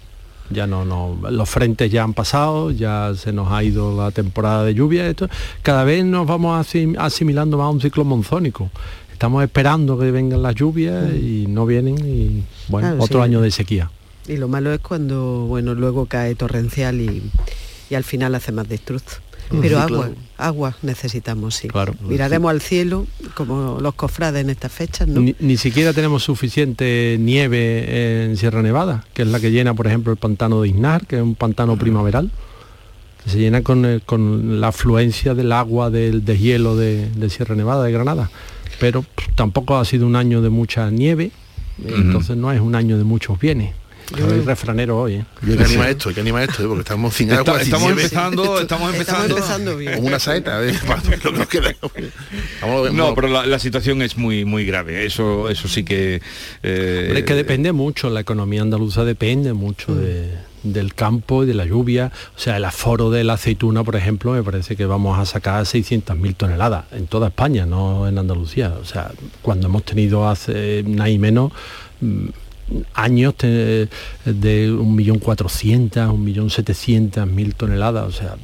[0.51, 4.65] Ya no, no, los frentes ya han pasado, ya se nos ha ido la temporada
[4.65, 5.29] de lluvia, esto,
[5.63, 8.71] cada vez nos vamos asim- asimilando más a un ciclo monzónico.
[9.13, 13.25] Estamos esperando que vengan las lluvias y no vienen y bueno, Claro, otro sí.
[13.25, 13.91] año de sequía.
[14.29, 17.23] Y lo malo es cuando, bueno, luego cae torrencial y,
[17.89, 19.21] y al final hace más destruzo.
[19.51, 21.69] Un Pero agua, agua necesitamos, sí.
[21.69, 21.95] Claro.
[22.01, 25.21] Miraremos al cielo, como los cofrades en estas fechas, ¿no?
[25.21, 29.87] Ni, ni siquiera tenemos suficiente nieve en Sierra Nevada, que es la que llena, por
[29.87, 32.31] ejemplo, el pantano de Iznar, que es un pantano primaveral.
[33.25, 37.55] que Se llena con, el- con la afluencia del agua del deshielo de, de Sierra
[37.55, 38.31] Nevada, de Granada.
[38.81, 41.31] Pero pff, tampoco ha sido un año de mucha nieve,
[41.87, 43.75] entonces no es un año de muchos bienes.
[44.17, 45.15] Soy refranero hoy.
[45.15, 45.25] ¿eh?
[45.65, 46.67] Animar esto, hay que animar esto, ¿eh?
[46.67, 47.55] porque estamos sin Está- agua.
[47.59, 49.37] sin estamos empezando, estamos empezando.
[49.97, 50.73] Con una saeta, ¿eh?
[52.93, 55.07] No, pero la, la situación es muy muy grave.
[55.07, 56.21] Eso eso sí que
[56.63, 61.55] eh, es que depende mucho, la economía andaluza depende mucho de- del campo y de
[61.55, 62.11] la lluvia.
[62.37, 65.65] O sea, el aforo de la aceituna, por ejemplo, me parece que vamos a sacar
[65.65, 68.75] 600.000 toneladas en toda España, no en Andalucía.
[68.81, 71.53] O sea, cuando hemos tenido hace nada y menos
[72.01, 72.27] mm,
[72.95, 73.89] años te-
[74.25, 78.37] de 1.400.000, 1.700.000 toneladas, o sea,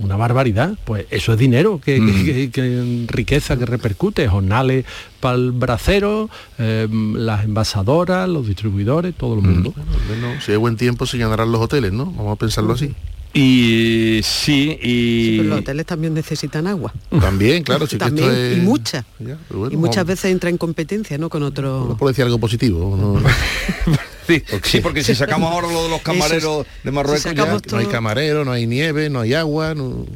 [0.00, 0.74] una barbaridad.
[0.84, 4.84] Pues eso es dinero, que, que- que- que riqueza que repercute, jornales
[5.20, 6.28] para el bracero,
[6.58, 9.72] eh, las envasadoras, los distribuidores, todo el mundo.
[10.08, 12.06] Bueno, si hay buen tiempo se llenarán los hoteles, ¿no?
[12.06, 12.94] Vamos a pensarlo así.
[13.32, 15.36] Y sí, y...
[15.38, 16.92] Pero los hoteles también necesitan agua.
[17.20, 19.04] También, claro, sí que también, esto es- y mucha.
[19.20, 21.28] Ya, bueno, y muchas vamos- veces entra en competencia, ¿no?
[21.28, 21.86] Con otro...
[21.90, 22.96] No puedo decir algo positivo.
[22.96, 23.22] ¿no?
[24.26, 27.78] Sí, sí, porque si sacamos ahora lo de los camareros de Marruecos, si ya- No
[27.78, 29.74] hay camarero, no hay nieve, no hay agua.
[29.74, 30.06] No...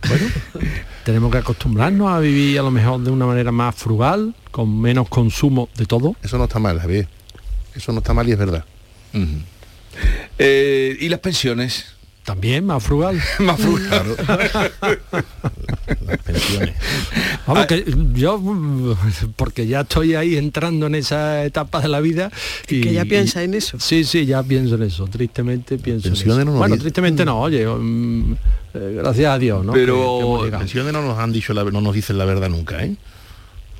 [1.04, 5.08] Tenemos que acostumbrarnos a vivir a lo mejor de una manera más frugal, con menos
[5.10, 6.16] consumo de todo.
[6.22, 7.08] Eso no está mal, Javier.
[7.74, 8.64] Eso no está mal y es verdad.
[10.38, 11.86] Eh, ¿Y las pensiones?
[12.24, 13.20] También más frugal.
[13.40, 14.16] más frugal.
[16.06, 16.74] Las pensiones.
[17.46, 17.84] Vamos, que
[18.14, 18.40] yo,
[19.36, 22.30] porque ya estoy ahí entrando en esa etapa de la vida.
[22.68, 23.80] Y, que ya piensa y- en eso.
[23.80, 25.06] Sí, sí, ya pienso en eso.
[25.08, 26.44] Tristemente pienso en eso.
[26.44, 28.32] no bueno, tristemente no, oye, mm,
[28.74, 29.72] eh, gracias a Dios, ¿no?
[29.72, 30.58] Que- que llegado.
[30.58, 32.94] pensiones no nos han dicho, la, no nos dicen la verdad nunca, ¿eh?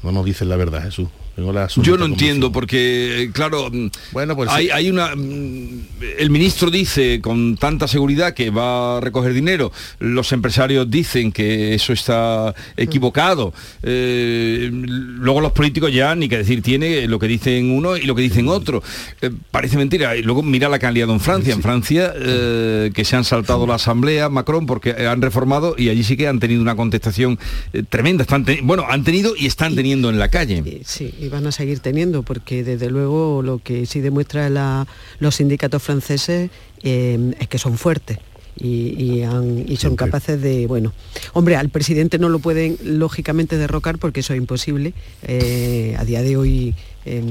[0.03, 1.09] No nos dicen la verdad, Jesús.
[1.41, 4.71] Tengo la Yo no entiendo porque, eh, claro, mm, Bueno, pues hay, sí.
[4.73, 5.17] hay una...
[5.17, 5.87] mm,
[6.19, 11.73] El ministro dice con tanta seguridad que va a recoger dinero, los empresarios dicen que
[11.75, 17.71] eso está equivocado, eh, luego los políticos ya, ni que decir, tiene lo que dicen
[17.71, 18.83] uno y lo que dicen otro.
[19.23, 20.17] Eh, parece mentira.
[20.17, 21.55] Y luego mira la que han liado en Francia.
[21.55, 26.05] En Francia, eh, que se han saltado la asamblea, Macron, porque han reformado y allí
[26.05, 27.39] sí que han tenido una contestación
[27.73, 28.25] eh, tremenda.
[28.25, 30.83] Están bueno, han tenido y están teniendo en la calle.
[30.85, 34.87] Sí, y van a seguir teniendo, porque desde luego lo que sí demuestra la-
[35.19, 36.51] los sindicatos franceses
[36.83, 38.19] eh, es que son fuertes.
[38.59, 40.93] Y, y han- y son capaces de, bueno,
[41.33, 46.21] hombre, al presidente no lo pueden lógicamente derrocar porque eso es imposible, eh, a día
[46.23, 46.75] de hoy
[47.07, 47.23] eh,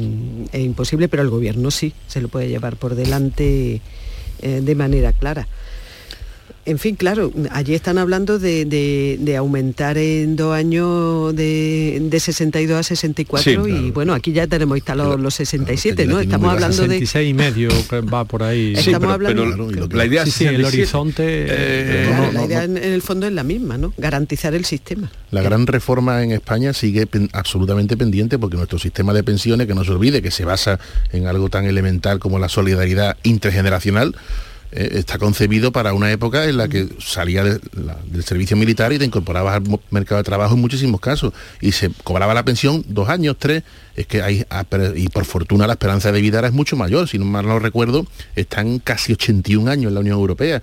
[0.52, 3.82] es imposible, pero el gobierno sí, se lo puede llevar por delante
[4.41, 5.47] eh, de manera clara.
[6.70, 12.20] En fin, claro, allí están hablando de, de- de aumentar en dos años de, de
[12.20, 13.93] 62 a 64 Sí, y claro.
[13.93, 16.20] bueno, aquí ya tenemos instalados los 67, ¿no?
[16.20, 16.99] Estamos hablando de...
[16.99, 18.76] 66 y medio que va por ahí.
[18.76, 20.67] Sí, Estamos pero- hablando- pero y la idea Sí, el 67.
[20.67, 21.24] horizonte...
[21.49, 22.78] Eh, Claro, no, la idea no.
[22.78, 23.91] En, en el fondo es la misma, ¿no?
[23.97, 25.11] Garantizar el sistema.
[25.32, 29.74] La gran reforma en España sigue pen- absolutamente pendiente porque nuestro sistema de pensiones, que
[29.74, 30.80] no se olvide que se basa
[31.11, 34.15] en algo tan elemental como la solidaridad intergeneracional,
[34.72, 38.93] eh, está concebido para una época en la que salía de- la- del servicio militar
[38.93, 41.34] y te incorporabas al mercado de trabajo en muchísimos casos.
[41.61, 43.63] Y se cobraba la pensión dos años, tres,
[43.95, 44.65] es que hay, ah,
[44.95, 47.59] y por fortuna la esperanza de vida ahora es mucho mayor, si no mal no
[47.59, 48.05] recuerdo,
[48.36, 50.61] están casi 81 años en la Unión Europea.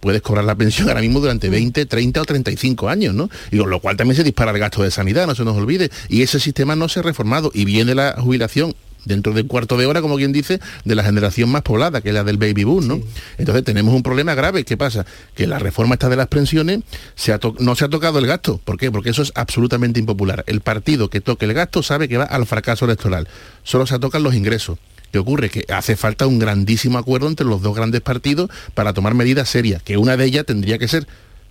[0.00, 3.30] Puedes cobrar la pensión ahora mismo durante 20, 30 o 35 años, ¿no?
[3.50, 5.90] Y con lo cual también se dispara el gasto de sanidad, no se nos olvide.
[6.08, 7.50] Y ese sistema no se ha reformado.
[7.54, 8.74] Y viene la jubilación
[9.06, 12.14] dentro del cuarto de hora, como quien dice, de la generación más poblada, que es
[12.14, 13.00] la del baby boom, ¿no?
[13.38, 14.64] Entonces tenemos un problema grave.
[14.64, 15.06] ¿Qué pasa?
[15.34, 16.80] Que la reforma esta de las pensiones
[17.14, 18.60] se ha to- no se ha tocado el gasto.
[18.62, 18.90] ¿Por qué?
[18.92, 20.44] Porque eso es absolutamente impopular.
[20.46, 23.28] El partido que toque el gasto sabe que va al fracaso electoral.
[23.62, 24.78] Solo se tocan los ingresos.
[25.12, 25.48] ¿Qué ocurre?
[25.50, 29.80] Que hace falta un grandísimo acuerdo entre los dos grandes partidos para tomar medidas serias,
[29.82, 31.06] que una de ellas tendría que ser,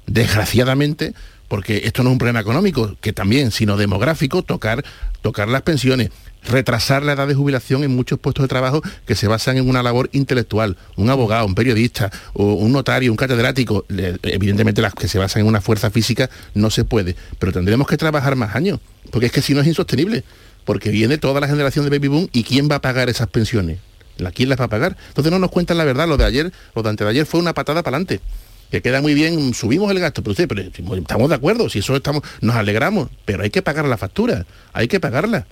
[0.08, 1.14] desgraciadamente,
[1.48, 4.84] porque esto no es un problema económico, que también, sino demográfico, tocar,
[5.22, 6.10] tocar las pensiones.
[6.48, 9.84] Retrasar la edad de jubilación en muchos puestos de trabajo que se basan en una
[9.84, 13.86] labor intelectual, un abogado, un periodista, o un notario, un catedrático,
[14.24, 17.98] evidentemente las que se basan en una fuerza física no se puede, pero tendremos que
[17.98, 18.80] trabajar más años,
[19.12, 20.24] porque es que si no es insostenible,
[20.64, 23.80] porque viene toda la generación de baby boom y quién va a pagar esas pensiones,
[24.18, 24.96] ¿La quién las va a pagar.
[25.10, 27.38] Entonces no nos cuentan la verdad, lo de ayer, lo de antes de ayer fue
[27.42, 28.22] una patada para adelante
[28.72, 31.96] que queda muy bien, subimos el gasto, pero, usted, pero estamos de acuerdo, si eso
[31.96, 35.46] estamos, nos alegramos, pero hay que pagar la factura, hay que pagarla.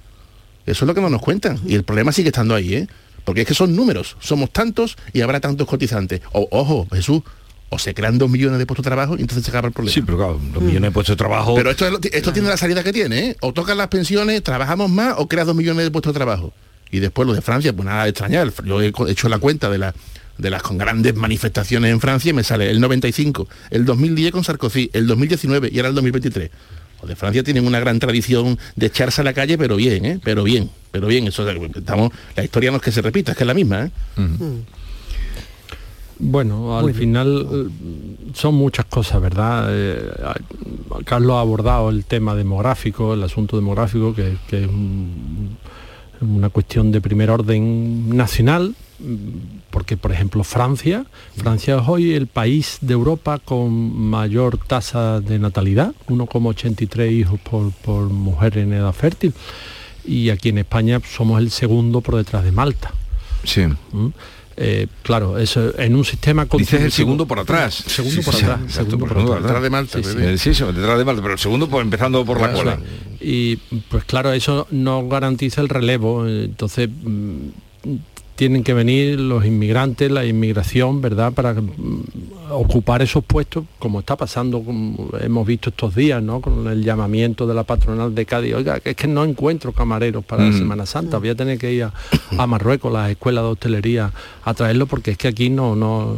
[0.66, 1.60] Eso es lo que no nos cuentan.
[1.66, 2.88] Y el problema sigue estando ahí, ¿eh?
[3.26, 6.22] Porque es que son números, somos tantos y habrá tantos cotizantes.
[6.34, 7.22] O, ojo, Jesús,
[7.70, 9.94] o se crean dos millones de puestos de trabajo y entonces se acaba el problema.
[9.94, 11.56] Sí, pero claro, dos millones de puestos de trabajo.
[11.56, 13.38] Pero esto, esto tiene la salida que tiene, ¿eh?
[13.42, 16.54] O tocan las pensiones, trabajamos más o creas dos millones de puestos de trabajo.
[16.92, 18.52] Y después lo de Francia, pues nada de extrañar.
[18.66, 19.94] Yo he hecho la cuenta de la
[20.38, 24.44] de las con grandes manifestaciones en Francia y me sale el 95, el 2010 con
[24.44, 26.50] Sarkozy, el 2019 y ahora el 2023.
[27.04, 30.20] Los de Francia tienen una gran tradición de echarse a la calle, pero bien, ¿eh?
[30.24, 31.28] pero bien, pero bien.
[31.28, 33.86] Eso estamos, la historia no es que se repita, es que es la misma.
[33.86, 33.92] ¿eh?
[34.16, 34.60] Mm.
[36.20, 37.66] Bueno, al final eh,
[38.34, 39.68] son muchas cosas, ¿verdad?
[39.70, 40.12] Eh,
[41.04, 44.70] Carlos ha abordado el tema demográfico, el asunto demográfico, que, que es
[46.22, 48.76] una cuestión de primer orden nacional,
[49.70, 55.40] porque por ejemplo Francia, Francia es hoy el país de Europa con mayor tasa de
[55.40, 57.40] natalidad, 1,83 hijos
[57.84, 59.34] por, mujer en edad fértil,
[60.06, 62.92] y aquí en España somos el segundo por detrás de Malta.
[63.44, 63.66] Sí.
[63.92, 64.08] ¿Mm?
[64.56, 67.74] Eh, claro, eso en un sistema Dices el segundo por atrás.
[67.74, 68.60] Segundo por atrás.
[68.68, 69.42] segundo por atrás.
[69.42, 70.04] Detrás de Malta.
[70.38, 72.80] Sí, detrás de Malta, pero el segundo por, empezando por la cola.
[73.20, 73.56] Y
[73.90, 76.28] pues claro, eso no garantiza el relevo.
[76.28, 77.48] Entonces mm,
[78.44, 82.04] tienen que venir los inmigrantes, la inmigración, ¿verdad?, para mm,
[82.52, 87.48] ocupar esos puestos, como está pasando, como hemos visto estos días, ¿no?, con el llamamiento
[87.48, 90.58] de la patronal de Cádiz, oiga, es que no encuentro camareros para la mm.
[90.58, 91.88] Semana Santa, voy a tener que ir
[92.38, 94.12] a, Marruecos, las escuelas de hostelería,
[94.44, 96.18] a traerlo, porque es que aquí no, no,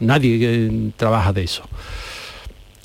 [0.00, 1.62] nadie eh, trabaja de eso.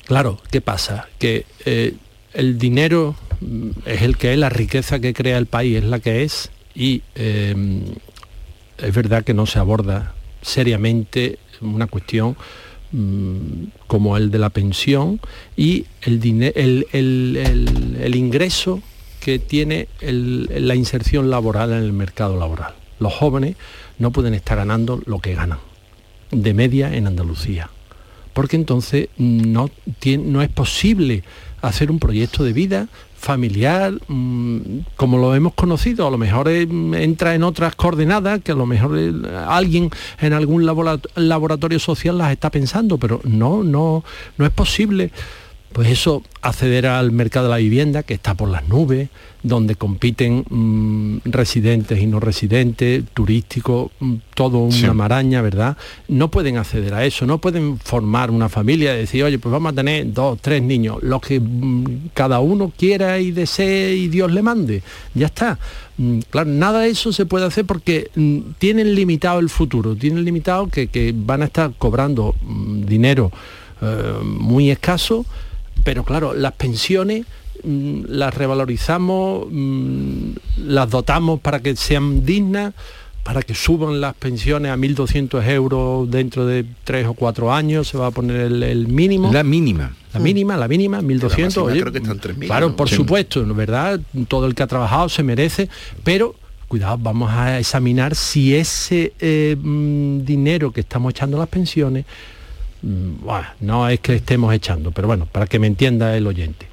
[0.04, 1.08] Claro, ¿qué pasa?
[1.18, 1.94] Que eh,
[2.34, 5.98] el dinero mm, es el que es, la riqueza que crea el país es la
[5.98, 7.82] que es, y em,
[8.78, 12.36] es verdad que no se aborda seriamente una cuestión
[12.92, 15.18] mm, como el de la pensión
[15.56, 18.82] y el, el, ingreso
[19.20, 22.74] que tiene la inserción laboral en el mercado laboral.
[23.00, 23.56] Los jóvenes
[23.98, 25.58] no pueden estar ganando lo que ganan
[26.30, 27.70] de media en Andalucía,
[28.34, 29.70] porque entonces no,
[30.18, 31.24] no es posible
[31.62, 34.60] hacer un proyecto de vida familiar, mm,
[34.96, 38.98] como lo hemos conocido, a lo mejor entra en otras coordenadas, que a lo mejor
[39.48, 39.90] alguien
[40.20, 44.04] en algún laboratorio social las está pensando, pero no, no,
[44.36, 45.10] no es posible
[45.76, 49.10] pues eso, acceder al mercado de la vivienda, que está por las nubes,
[49.42, 55.76] donde compiten mm, residentes y no residentes, turísticos, mm, todo una maraña, ¿verdad?
[56.08, 59.72] No pueden acceder a eso, no pueden formar una familia y decir, oye, pues vamos
[59.72, 64.32] a tener dos, tres niños, lo que mm, cada uno quiera y desee y Dios
[64.32, 64.82] le mande.
[65.12, 65.58] Ya está.
[66.30, 68.10] claro, nada de eso se puede hacer porque
[68.56, 72.34] tienen limitado el futuro, tienen limitado que, van a estar cobrando
[72.86, 73.30] dinero
[73.82, 75.26] eh, muy escaso
[75.86, 77.26] pero claro, las pensiones
[77.62, 80.30] mm, las revalorizamos, mm,
[80.66, 82.74] las dotamos para que sean dignas,
[83.22, 87.96] para que suban las pensiones a 1.200 euros dentro de tres o cuatro años, se
[87.96, 89.32] va a poner el, mínimo.
[89.32, 89.92] La mínima.
[90.12, 92.46] La mínima, la mínima, 1.200.
[92.46, 94.00] claro, por supuesto, ¿verdad?
[94.26, 95.68] Todo el que ha trabajado se merece,
[96.02, 96.34] pero
[96.66, 102.06] cuidado, vamos a examinar si ese eh, mm, dinero que estamos echando a las pensiones
[102.82, 103.28] Mm,
[103.60, 106.66] no es que estemos echando, pero bueno, para que me entienda el oyente.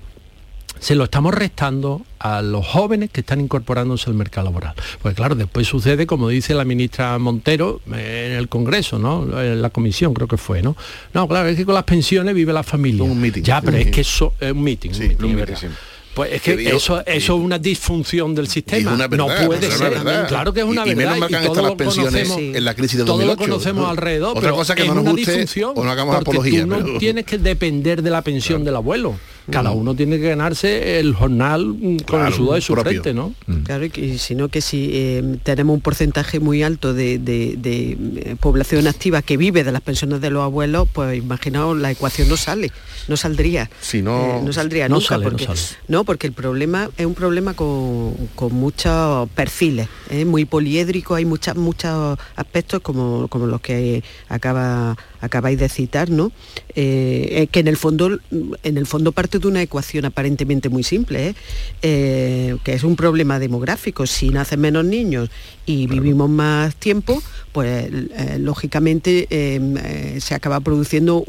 [0.79, 4.75] Se lo estamos restando a los jóvenes que están incorporándose al mercado laboral.
[5.01, 9.41] Pues claro, después sucede, como dice la ministra Montero eh, en el Congreso, ¿no?
[9.41, 10.75] En la comisión creo que fue, ¿no?
[11.13, 13.03] No, claro, es que con las pensiones vive la familia.
[13.03, 13.43] Un meeting.
[13.43, 14.91] Ya, pero es que eso es un meeting.
[16.13, 18.95] Pues es que eso, eso es una disfunción del sistema.
[19.09, 19.93] no puede ser.
[20.27, 21.17] Claro que es una verdad.
[21.29, 23.05] Y, todos lo conocemos, en la crisis de 2008.
[23.05, 24.37] Todos lo conocemos alrededor.
[24.37, 26.61] Otra cosa que no nos guste o no hagamos apología.
[26.61, 29.15] Tú no tienes que depender de la pensión del abuelo
[29.51, 29.77] cada mm.
[29.77, 31.75] uno tiene que ganarse el jornal
[32.07, 33.33] con el sudor de su frente, ¿no?
[33.47, 33.63] Mm.
[33.63, 39.21] Claro, y sino que si eh, tenemos un porcentaje muy alto de, eh, población activa
[39.21, 42.71] que vive de las pensiones de los abuelos, pues imaginaos, la ecuación no sale,
[43.07, 43.69] no saldría.
[43.81, 45.47] Si no, eh, no saldría nunca, porque,
[45.87, 48.13] no, porque el problema es un problema con,
[48.51, 50.25] muchos perfiles ¿eh?
[50.25, 56.31] muy poliédrico, hay muchas, muchos aspectos como, como los que acaba, acabáis de citar, ¿no?
[56.75, 58.19] Eh, que en el fondo,
[58.63, 61.35] en el fondo parte de una ecuación aparentemente muy simple,
[61.81, 64.05] que es un problema demográfico.
[64.05, 65.29] Si nacen menos niños
[65.65, 67.21] y vivimos más tiempo,
[67.51, 67.89] pues
[68.39, 69.27] lógicamente
[70.19, 71.23] se acaba produciendo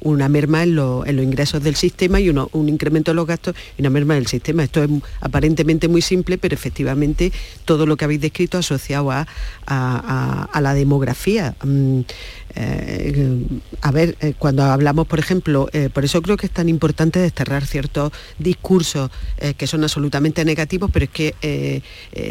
[0.00, 3.90] una merma en, los ingresos del sistema y un incremento de los gastos y una
[3.90, 4.64] merma del sistema.
[4.64, 4.90] Esto es
[5.20, 7.32] aparentemente muy simple, pero efectivamente
[7.64, 9.26] todo lo que habéis descrito asociado a,
[10.60, 11.54] la demografía.
[11.64, 12.00] Mm,
[12.56, 13.46] eh,
[13.80, 17.20] a ver, eh, cuando hablamos, por ejemplo, eh, por eso creo que es tan importante
[17.20, 19.10] desterrar ciertos discursos
[19.56, 21.82] que son absolutamente negativos, pero es que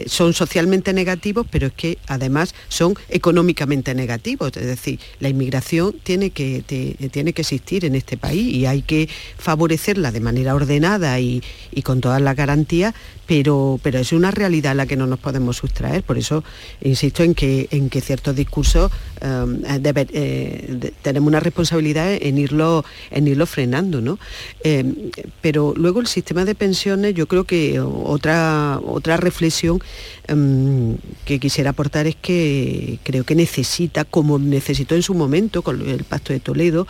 [0.07, 4.55] son socialmente negativos, pero es que además son económicamente negativos.
[4.57, 6.63] Es decir, la inmigración tiene que,
[7.11, 11.81] tiene que existir en este país y hay que favorecerla de manera ordenada y, y
[11.81, 12.93] con todas las garantías,
[13.29, 16.01] pero, pero es una realidad a la que no nos podemos sustraer.
[16.01, 16.43] Por eso
[16.81, 23.45] insisto en que, en que ciertos discursos eh, tenemos una responsabilidad en irlo, en irlo
[23.45, 24.01] frenando.
[24.01, 24.17] ¿no?
[24.63, 25.11] Eh,
[25.41, 29.79] pero luego el sistema de pensiones, yo creo que otra, otra reflexión
[30.27, 35.87] em, que quisiera aportar es que creo que necesita, como necesitó en su momento con
[35.87, 36.87] el Pacto de Toledo,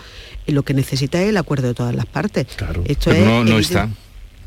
[0.48, 2.48] lo que necesita es el acuerdo de todas las partes.
[2.86, 3.90] Esto pero no, está.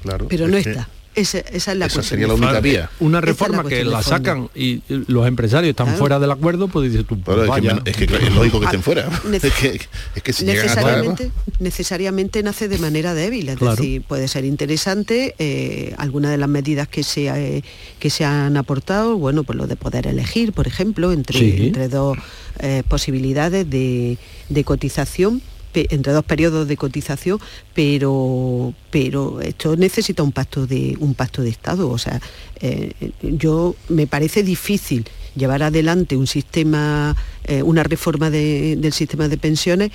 [0.03, 0.89] Claro, pero no está.
[1.15, 2.91] Esa, es la esa sería la única vía.
[3.01, 7.21] Una reforma que la sacan y los empresarios están fuera del acuerdo, pues dices tú,
[7.21, 7.39] pues
[7.85, 9.09] es, que, es, lógico que estén fuera.
[9.33, 15.95] es que, si necesariamente, necesariamente nace de manera débil, es decir, puede ser interesante eh,
[15.99, 17.63] algunas de las medidas que se, eh,
[17.99, 22.17] que se han aportado, bueno, pues lo de poder elegir, por ejemplo, entre, entre dos
[22.61, 24.17] eh, posibilidades de,
[24.49, 25.43] de cotización
[25.75, 27.41] entre dos periodos de cotización,
[27.75, 31.89] pero, pero esto necesita un pacto de, un pacto de Estado.
[31.91, 32.21] O sea,
[32.61, 32.93] eh,
[33.23, 35.05] yo me parece difícil
[35.35, 39.91] llevar adelante un sistema, eh, una reforma del sistema de pensiones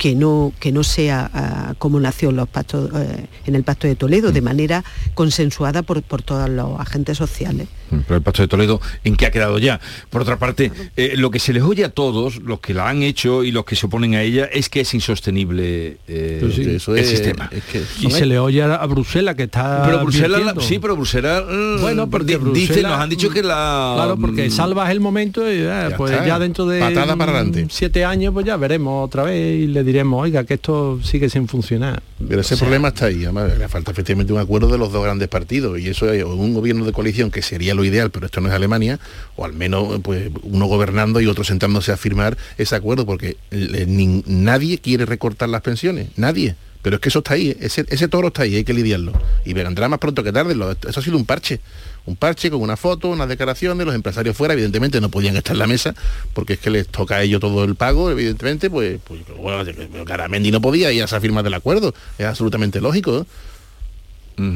[0.00, 3.96] que no, que no sea ah, como nació los pactos, eh, en el Pacto de
[3.96, 4.44] Toledo, de mm.
[4.44, 7.68] manera consensuada por, por todos los agentes sociales.
[7.90, 9.78] Mm, pero el Pacto de Toledo, ¿en qué ha quedado ya?
[10.08, 13.02] Por otra parte, eh, lo que se les oye a todos, los que la han
[13.02, 17.50] hecho y los que se oponen a ella, es que es insostenible eh, el sistema.
[18.00, 19.82] y se le oye a, Bruselas que está...
[19.84, 21.44] Pero Bruselas, sí, pero Bruselas...
[21.46, 23.92] Mm, bueno, porque dice, nos han dicho que la...
[23.96, 25.62] Claro, porque salvas el momento y
[25.98, 26.80] pues ya dentro de...
[26.80, 27.66] Patada para adelante.
[27.68, 31.48] Siete años, pues ya veremos otra vez y le diremos, oiga, que esto sigue sin
[31.48, 32.02] funcionar.
[32.28, 35.28] Pero ese problema está ahí, además, le falta efectivamente un acuerdo de los dos grandes
[35.28, 38.48] partidos y eso es un gobierno de coalición que sería lo ideal, pero esto no
[38.48, 39.00] es Alemania,
[39.36, 44.78] o al menos pues uno gobernando y otro sentándose a firmar ese acuerdo, porque nadie
[44.78, 46.54] quiere recortar las pensiones, nadie.
[46.82, 49.12] Pero es que eso está ahí, ese, ese toro está ahí, hay que lidiarlo.
[49.44, 50.54] Y vendrá más pronto que tarde,
[50.88, 51.60] eso ha sido un parche
[52.06, 55.60] un parche con una foto, unas declaraciones, los empresarios fuera, evidentemente no podían estar en
[55.60, 55.94] la mesa,
[56.34, 59.64] porque es que les toca a ellos todo el pago, evidentemente, pues, pues bueno,
[60.04, 63.26] Garamendi no podía ir a esa firma del acuerdo, es absolutamente lógico.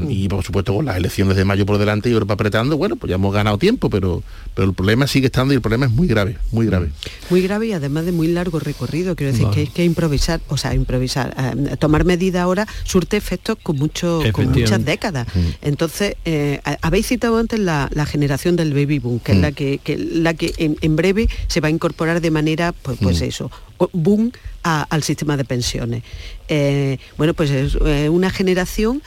[0.08, 3.08] Y por supuesto con las elecciones de mayo por delante y Europa apretando, bueno, pues
[3.08, 4.22] ya hemos ganado tiempo, pero,
[4.54, 6.90] pero el problema sigue estando y el problema es muy grave, muy grave.
[7.30, 10.56] Muy grave y además de muy largo recorrido, quiero decir que hay que improvisar, o
[10.56, 15.26] sea, improvisar, eh, tomar medida ahora surte efectos con, mucho, con muchas décadas.
[15.62, 19.80] Entonces, eh, habéis citado antes la, generación del baby boom, que es la que,
[20.12, 23.50] la que en, breve se va a incorporar de manera, pues, pues eso,
[23.92, 24.32] boom
[24.62, 26.02] al sistema de pensiones.
[26.48, 27.74] Eh, bueno, pues es
[28.08, 29.02] una generación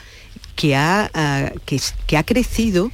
[0.58, 2.90] que ha, que, ha crecido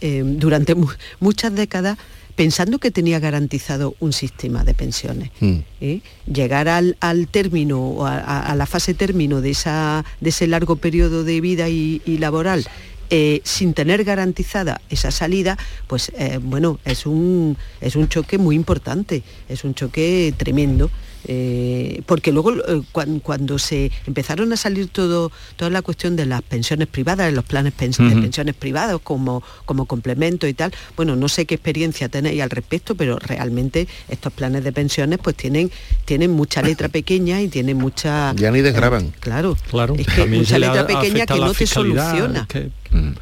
[0.00, 0.76] eh, durante
[1.18, 1.98] muchas décadas
[2.36, 5.30] pensando que tenía garantizado un sistema de pensiones.
[5.40, 5.56] Mm.
[5.80, 6.00] ¿eh?
[6.32, 6.96] Llegar al,
[7.28, 12.00] término, o a, la fase término de, esa, de ese largo periodo de vida y,
[12.18, 12.64] laboral
[13.10, 15.58] eh, sin tener garantizada esa salida,
[15.88, 20.92] pues bueno, es un, es un choque muy importante, es un choque tremendo.
[21.26, 22.82] Eh, porque luego eh,
[23.22, 27.44] cuando, se empezaron a salir todo, toda la cuestión de las pensiones privadas, de los
[27.44, 32.42] planes de pensiones privados como, como complemento y tal, bueno, no sé qué experiencia tenéis
[32.42, 35.70] al respecto, pero realmente estos planes de pensiones pues tienen,
[36.04, 38.34] tienen mucha letra pequeña y tienen mucha...
[38.34, 39.06] Ya ni desgraban.
[39.06, 39.94] Eh, claro, claro.
[39.96, 42.46] Es que mucha letra pequeña que no te soluciona.
[42.90, 43.12] Mm.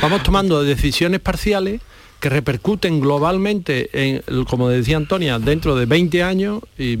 [0.00, 1.80] Vamos tomando decisiones parciales
[2.26, 6.98] que repercuten globalmente, en, como decía Antonia, dentro de 20 años y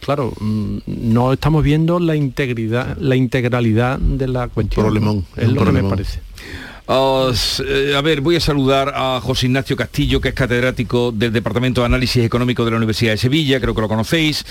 [0.00, 4.84] claro, mm, no estamos viendo la integridad, la integralidad de la cuestión.
[4.84, 6.18] Problemón, es lo que me parece.
[6.86, 11.80] Eh, a ver, voy a saludar a José Ignacio Castillo, que es catedrático del Departamento
[11.82, 14.44] de Análisis Económico de la Universidad de Sevilla, creo que lo conocéis.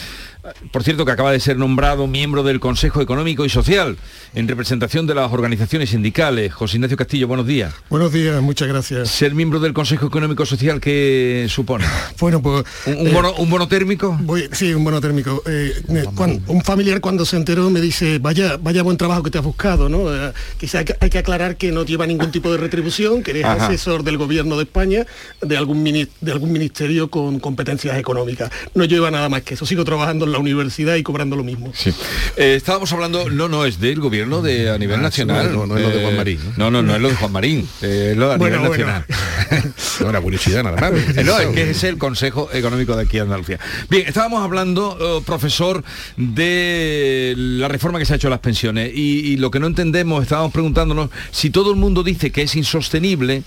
[0.71, 3.97] Por cierto que acaba de ser nombrado miembro del Consejo Económico y Social
[4.35, 6.53] en representación de las organizaciones sindicales.
[6.53, 7.73] José Ignacio Castillo, buenos días.
[7.89, 9.09] Buenos días, muchas gracias.
[9.09, 11.85] Ser miembro del Consejo Económico y Social, ¿qué supone?
[12.19, 12.63] Bueno, pues...
[12.85, 14.17] ¿Un, un, bono, un bono, térmico?
[14.21, 15.43] Voy, sí, un bono térmico.
[15.45, 15.73] Eh,
[16.15, 19.43] cuando, un familiar cuando se enteró me dice, vaya, vaya buen trabajo que te has
[19.43, 20.13] buscado, ¿no?
[20.13, 23.31] Eh, quizá hay que, hay que, aclarar que no lleva ningún tipo de retribución, que
[23.31, 23.67] eres Ajá.
[23.67, 25.05] asesor del gobierno de España,
[25.41, 28.51] de algún, de algún ministerio con competencias económicas.
[28.73, 29.65] No lleva nada más que eso.
[29.65, 31.71] Sigo trabajando en la universidad y cobrando lo mismo.
[31.73, 31.93] Sí.
[32.35, 35.53] Eh, estábamos hablando, no, no, es del gobierno de a nivel ah, nacional.
[35.53, 36.39] No, no, es lo de Juan Marín.
[36.57, 38.69] No, no, no es lo de Juan Marín, eh, es lo de a bueno, nivel
[38.69, 38.85] bueno.
[38.85, 39.73] nacional.
[40.01, 41.15] no, una curiosidad nada más.
[41.25, 43.59] no, es que es el Consejo Económico de aquí de Andalucía.
[43.89, 45.83] Bien, estábamos hablando, oh, profesor,
[46.17, 49.67] de la reforma que se ha hecho a las pensiones y, y lo que no
[49.67, 53.03] entendemos, estábamos preguntándonos si todo el mundo dice que es insostenible,
[53.33, 53.43] eh,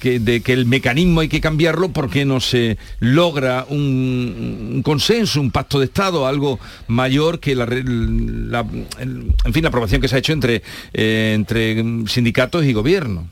[0.00, 5.50] que, de que el mecanismo hay que cambiarlo porque no se logra un, consenso, un
[5.50, 10.32] pacto de Estado, algo mayor que la, en fin, la aprobación que se ha hecho
[10.32, 10.62] entre,
[10.92, 13.28] eh, entre sindicatos y gobierno.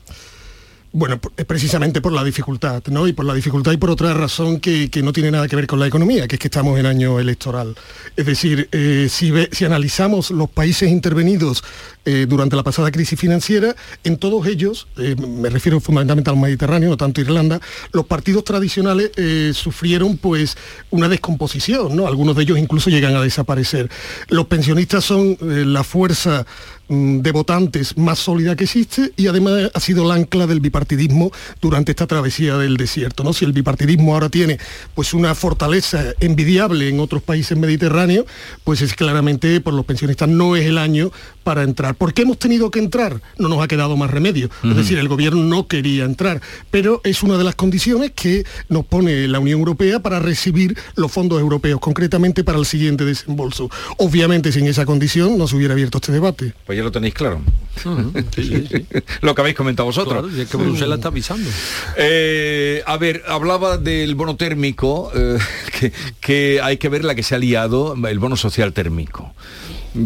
[0.97, 3.05] Bueno, precisamente por la dificultad, ¿no?
[3.05, 5.67] Y por la dificultad y por otra razón que, que, no tiene nada que ver
[5.67, 7.75] con la economía, que es que estamos en año electoral.
[8.15, 11.65] Es decir, eh, si, si, analizamos los países intervenidos
[12.05, 13.75] eh, durante la pasada crisis financiera,
[14.05, 17.59] en todos ellos, eh, me refiero fundamentalmente al Mediterráneo, no tanto Irlanda,
[17.91, 20.55] los partidos tradicionales eh, sufrieron pues
[20.91, 22.07] una descomposición, ¿no?
[22.07, 23.89] Algunos de ellos incluso llegan a desaparecer.
[24.29, 26.45] Los pensionistas son la fuerza
[26.87, 31.31] de votantes más sólida que existe y además ha sido el ancla del bipartidismo
[31.61, 33.23] durante esta travesía del desierto.
[33.23, 33.33] ¿no?
[33.33, 34.59] Si el bipartidismo ahora tiene
[34.93, 38.25] pues una fortaleza envidiable en otros países mediterráneos,
[38.63, 41.11] pues es claramente por los pensionistas no es el año
[41.43, 41.95] para entrar.
[41.95, 43.21] ¿Por qué hemos tenido que entrar?
[43.37, 44.49] No nos ha quedado más remedio.
[44.63, 44.71] Uh -huh.
[44.71, 48.85] Es decir, el gobierno no quería entrar, pero es una de las condiciones que nos
[48.85, 53.69] pone la Unión Europea para recibir los fondos europeos, concretamente para el siguiente desembolso.
[53.97, 56.53] Obviamente, sin esa condición no se hubiera abierto este debate.
[56.65, 57.41] Pues ya lo tenéis claro.
[57.83, 58.25] Uh -huh.
[58.35, 58.85] sí, sí, sí.
[59.21, 60.25] lo que habéis comentado vosotros.
[60.25, 61.49] Claro, es que Bruselas está avisando.
[61.97, 65.37] Eh, a ver, hablaba del bono térmico, eh,
[65.79, 69.33] que, que hay que ver la que se ha liado, el bono social térmico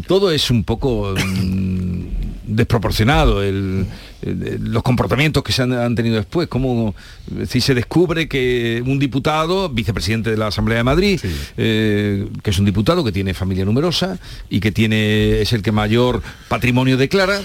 [0.08, 2.19] todo es un poco mmm,
[2.56, 3.86] desproporcionado el,
[4.22, 6.96] el, los comportamientos que se han, han, tenido después como
[7.48, 11.30] si se descubre que un diputado vicepresidente de la Asamblea de Madrid sí.
[11.58, 14.20] eh, que es un diputado que tiene familia numerosa
[14.50, 17.42] y que tiene es el que mayor patrimonio declara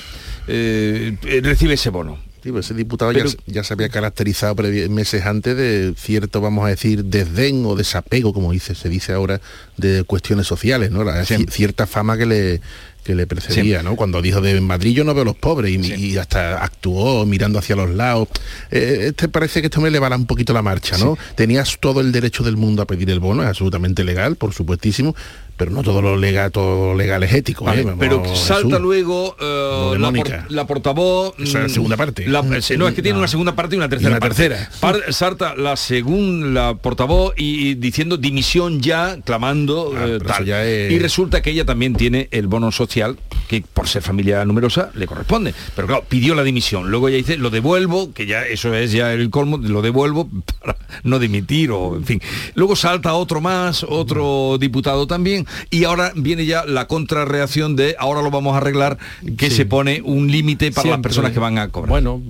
[0.47, 4.55] eh, recibe ese bono Sí, pues ese diputado Pero, ya, ya, se había caracterizado
[4.91, 9.41] meses antes de cierto, vamos a decir, desdén o desapego, como dice, se dice ahora,
[9.79, 11.05] de cuestiones sociales, ¿no?
[11.05, 11.47] La, sí.
[11.49, 12.61] Cierta fama que le,
[13.05, 13.85] que le precedía, sí.
[13.85, 13.97] ¿no?
[13.97, 15.95] Cuando dijo de Madrid yo no veo los pobres y, sí.
[15.95, 18.29] y hasta actuó mirando hacia los lados.
[18.71, 21.15] Eh, este parece que esto me elevará un poquito la marcha, ¿no?
[21.15, 21.35] Sí.
[21.37, 25.15] Tenías todo el derecho del mundo a pedir el bono, es absolutamente legal, por supuestísimo,
[25.57, 27.71] pero no todo lo legal, todo lo legal es ético.
[27.73, 27.87] ¿eh?
[27.99, 31.35] Pero salta luego uh, la, por, la, portavoz.
[31.39, 32.27] Esa la segunda parte.
[32.27, 33.19] La, no, es que tiene no.
[33.19, 34.11] una segunda parte y una tercera.
[34.11, 34.71] Y una tercera.
[34.81, 35.13] Parte.
[35.13, 40.45] salta la segunda la portavoz y, y, diciendo dimisión ya, clamando ah, eh, tal.
[40.45, 40.93] Ya es...
[40.93, 43.17] Y resulta que ella también tiene el bono social
[43.61, 45.55] que por ser familia numerosa le corresponde.
[45.75, 46.91] Pero claro, pidió la dimisión.
[46.91, 50.29] Luego ella dice, lo devuelvo, que ya eso es ya el colmo, lo devuelvo
[50.61, 52.21] para no dimitir o en fin.
[52.55, 58.23] Luego salta otro más, otro diputado también y ahora viene ya la contrarreacción de ahora
[58.23, 58.99] lo vamos a arreglar,
[59.37, 59.57] que sí.
[59.57, 60.91] se pone un límite para Siempre.
[60.91, 61.91] las personas que van a cobrar.
[61.91, 62.21] Bueno,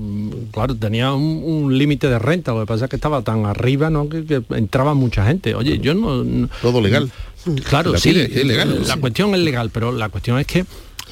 [0.53, 3.91] claro, tenía un, un límite de renta, lo que pasa es que estaba tan arriba,
[3.91, 4.09] ¿no?
[4.09, 5.55] Que, que entraba mucha gente.
[5.55, 6.25] Oye, yo no...
[6.25, 7.11] no Todo legal.
[7.69, 8.87] Claro, la sí, es legal.
[8.87, 10.65] La cuestión es legal, pero la cuestión es que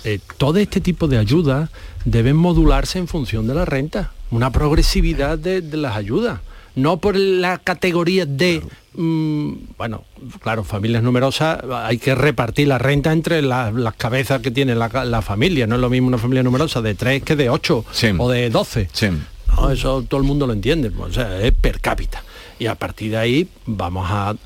[0.05, 1.70] eh, todo este tipo de ayudas
[2.05, 6.40] deben modularse en función de la renta, una progresividad de, de las ayudas
[6.74, 8.76] no por la categoría de, claro.
[8.94, 10.05] mmm, bueno,
[10.40, 14.88] claro, familias numerosas, hay que repartir la renta entre la, las cabezas que tiene la,
[15.05, 18.11] la, familia, no es lo mismo una familia numerosa de tres que de ocho sí.
[18.16, 18.88] o de doce.
[18.92, 19.09] Sí.
[19.48, 22.22] No, eso todo el mundo lo entiende, o sea, es per cápita.
[22.62, 24.36] Y a partir de ahí vamos a,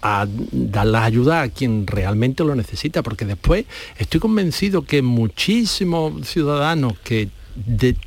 [0.51, 3.67] dar las ayudas a quien realmente lo necesita, porque después
[3.99, 7.29] estoy convencido que muchísimos ciudadanos que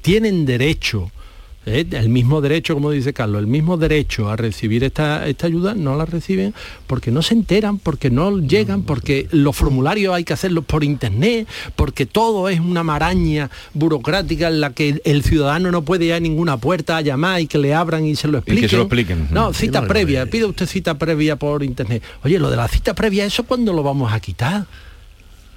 [0.01, 1.11] tienen derecho
[1.65, 1.85] ¿eh?
[1.91, 5.95] el mismo derecho, como dice Carlos, el mismo derecho a recibir esta, esta ayuda, no
[5.95, 6.53] la reciben
[6.87, 11.47] porque no se enteran, porque no llegan, porque los formularios hay que hacerlos por internet,
[11.75, 16.19] porque todo es una maraña burocrática en la que el ciudadano no puede ir a
[16.19, 18.59] ninguna puerta a llamar y que le abran y se lo expliquen.
[18.59, 19.27] Y que se lo expliquen.
[19.31, 22.03] No, cita previa, pide usted cita previa por internet.
[22.23, 24.65] Oye, lo de la cita previa, ¿eso cuándo lo vamos a quitar?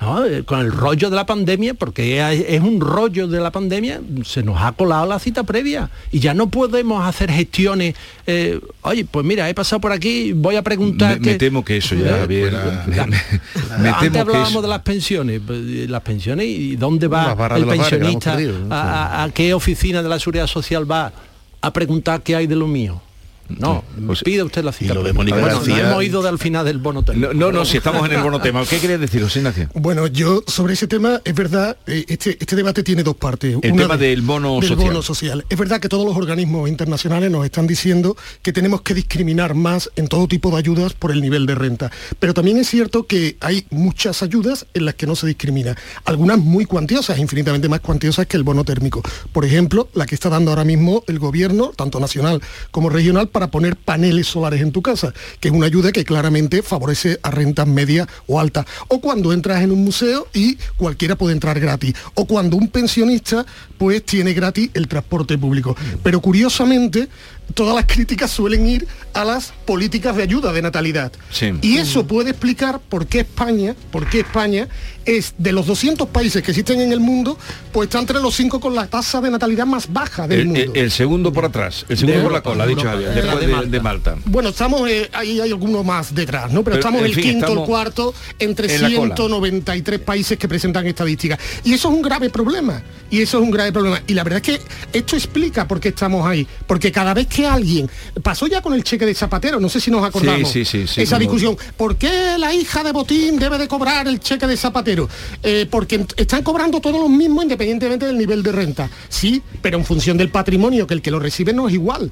[0.03, 0.25] ¿No?
[0.25, 4.43] Eh, con el rollo de la pandemia, porque es, un rollo de la pandemia, se
[4.43, 7.95] nos ha colado la cita previa y ya no podemos hacer gestiones.
[8.27, 11.19] eh, oye, pues mira, he pasado por aquí, voy a preguntar.
[11.21, 12.53] Me, me temo que eso ya, Javier,
[12.87, 17.07] me- me- me Antes que hablábamos eso- de las pensiones, pues, las pensiones y dónde
[17.09, 18.75] va el pensionista, la hemos perdido, ¿no?
[18.75, 21.13] a, a- a qué oficina de la seguridad social va
[21.61, 23.01] a preguntar qué hay de lo mío.
[23.49, 23.85] No,
[24.25, 24.95] pide usted la cita.
[24.95, 25.13] lo de.
[25.13, 27.33] Mónica Bueno, García- no hemos ido del final del bono técnico.
[27.35, 28.65] No, no, no, si estamos en el bono tema.
[28.65, 29.69] ¿Qué querías decir, José Ignacio?
[29.75, 33.57] Bueno, yo sobre ese tema, es verdad, eh, este, este debate tiene dos partes.
[33.63, 34.89] El tema del bono del social.
[34.89, 35.45] bono social.
[35.49, 39.91] Es verdad que todos los organismos internacionales nos están diciendo que tenemos que discriminar más
[39.97, 41.91] en todo tipo de ayudas por el nivel de renta.
[42.19, 45.77] Pero también es cierto que hay muchas ayudas en las que no se discrimina.
[46.05, 49.03] Algunas muy cuantiosas, infinitamente más cuantiosas que el bono térmico.
[49.33, 52.41] Por ejemplo, la que está dando ahora mismo el gobierno, tanto nacional
[52.71, 56.63] como regional, para poner paneles solares en tu casa, que es una ayuda que claramente
[56.63, 58.67] favorece a rentas medias o altas.
[58.89, 61.95] O cuando entras en un museo y cualquiera puede entrar gratis.
[62.15, 63.45] O cuando un pensionista
[63.79, 65.77] pues tiene gratis el transporte público.
[66.03, 67.09] Pero curiosamente,
[67.55, 71.13] todas las críticas suelen ir a las políticas de ayuda de natalidad.
[71.31, 71.53] Sí.
[71.61, 74.69] Y eso puede explicar por qué España, por qué España
[75.05, 77.37] es de los 200 países que existen en el mundo,
[77.73, 80.61] pues está entre los cinco con la tasa de natalidad más baja del El, mundo.
[80.61, 82.97] el- el segundo por atrás, el segundo De por la Europa, cola, ha dicho Europa.
[83.09, 83.71] Javier, después De de, Malta.
[83.71, 84.17] de Malta.
[84.25, 86.63] Bueno, estamos, eh, ahí hay algunos más detrás, ¿no?
[86.63, 89.15] Pero, Pero, estamos en el fin, quinto, estamos el cuarto, entre en la cola.
[89.17, 91.39] 193 países que presentan estadísticas.
[91.65, 92.81] Y eso es un grave problema.
[93.11, 94.01] Y eso es un grave problema.
[94.07, 94.63] Y la verdad es que
[94.99, 96.47] esto explica por qué estamos ahí.
[96.67, 97.89] Porque cada vez que alguien,
[98.23, 100.95] pasó ya con el cheque de Zapatero, no sé si nos acordamos, Sí, sí, sí,
[100.95, 104.57] sí, esa discusión, ¿por qué la hija de Botín debe de cobrar el cheque de
[104.57, 105.09] Zapatero?
[105.43, 108.91] Eh, porque están cobrando todos los mismos independientemente del nivel de renta.
[109.09, 112.11] Sí, pero en función del patrimonio, que el que lo recibe no es igual.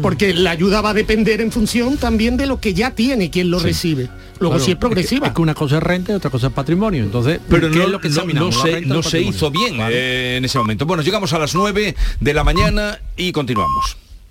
[0.00, 3.50] Porque la ayuda va a depender en función también de lo que ya tiene quien
[3.50, 4.08] lo recibe.
[4.40, 5.26] Luego Claro, si es progresiva.
[5.26, 7.04] Es que una cosa es renta y otra cosa es patrimonio.
[7.04, 10.56] Entonces, Pero ¿qué no, es lo que no- se, no hizo bien eh, en ese
[10.56, 10.86] momento.
[10.86, 13.98] Bueno, llegamos a las 9 de la mañana y continuamos.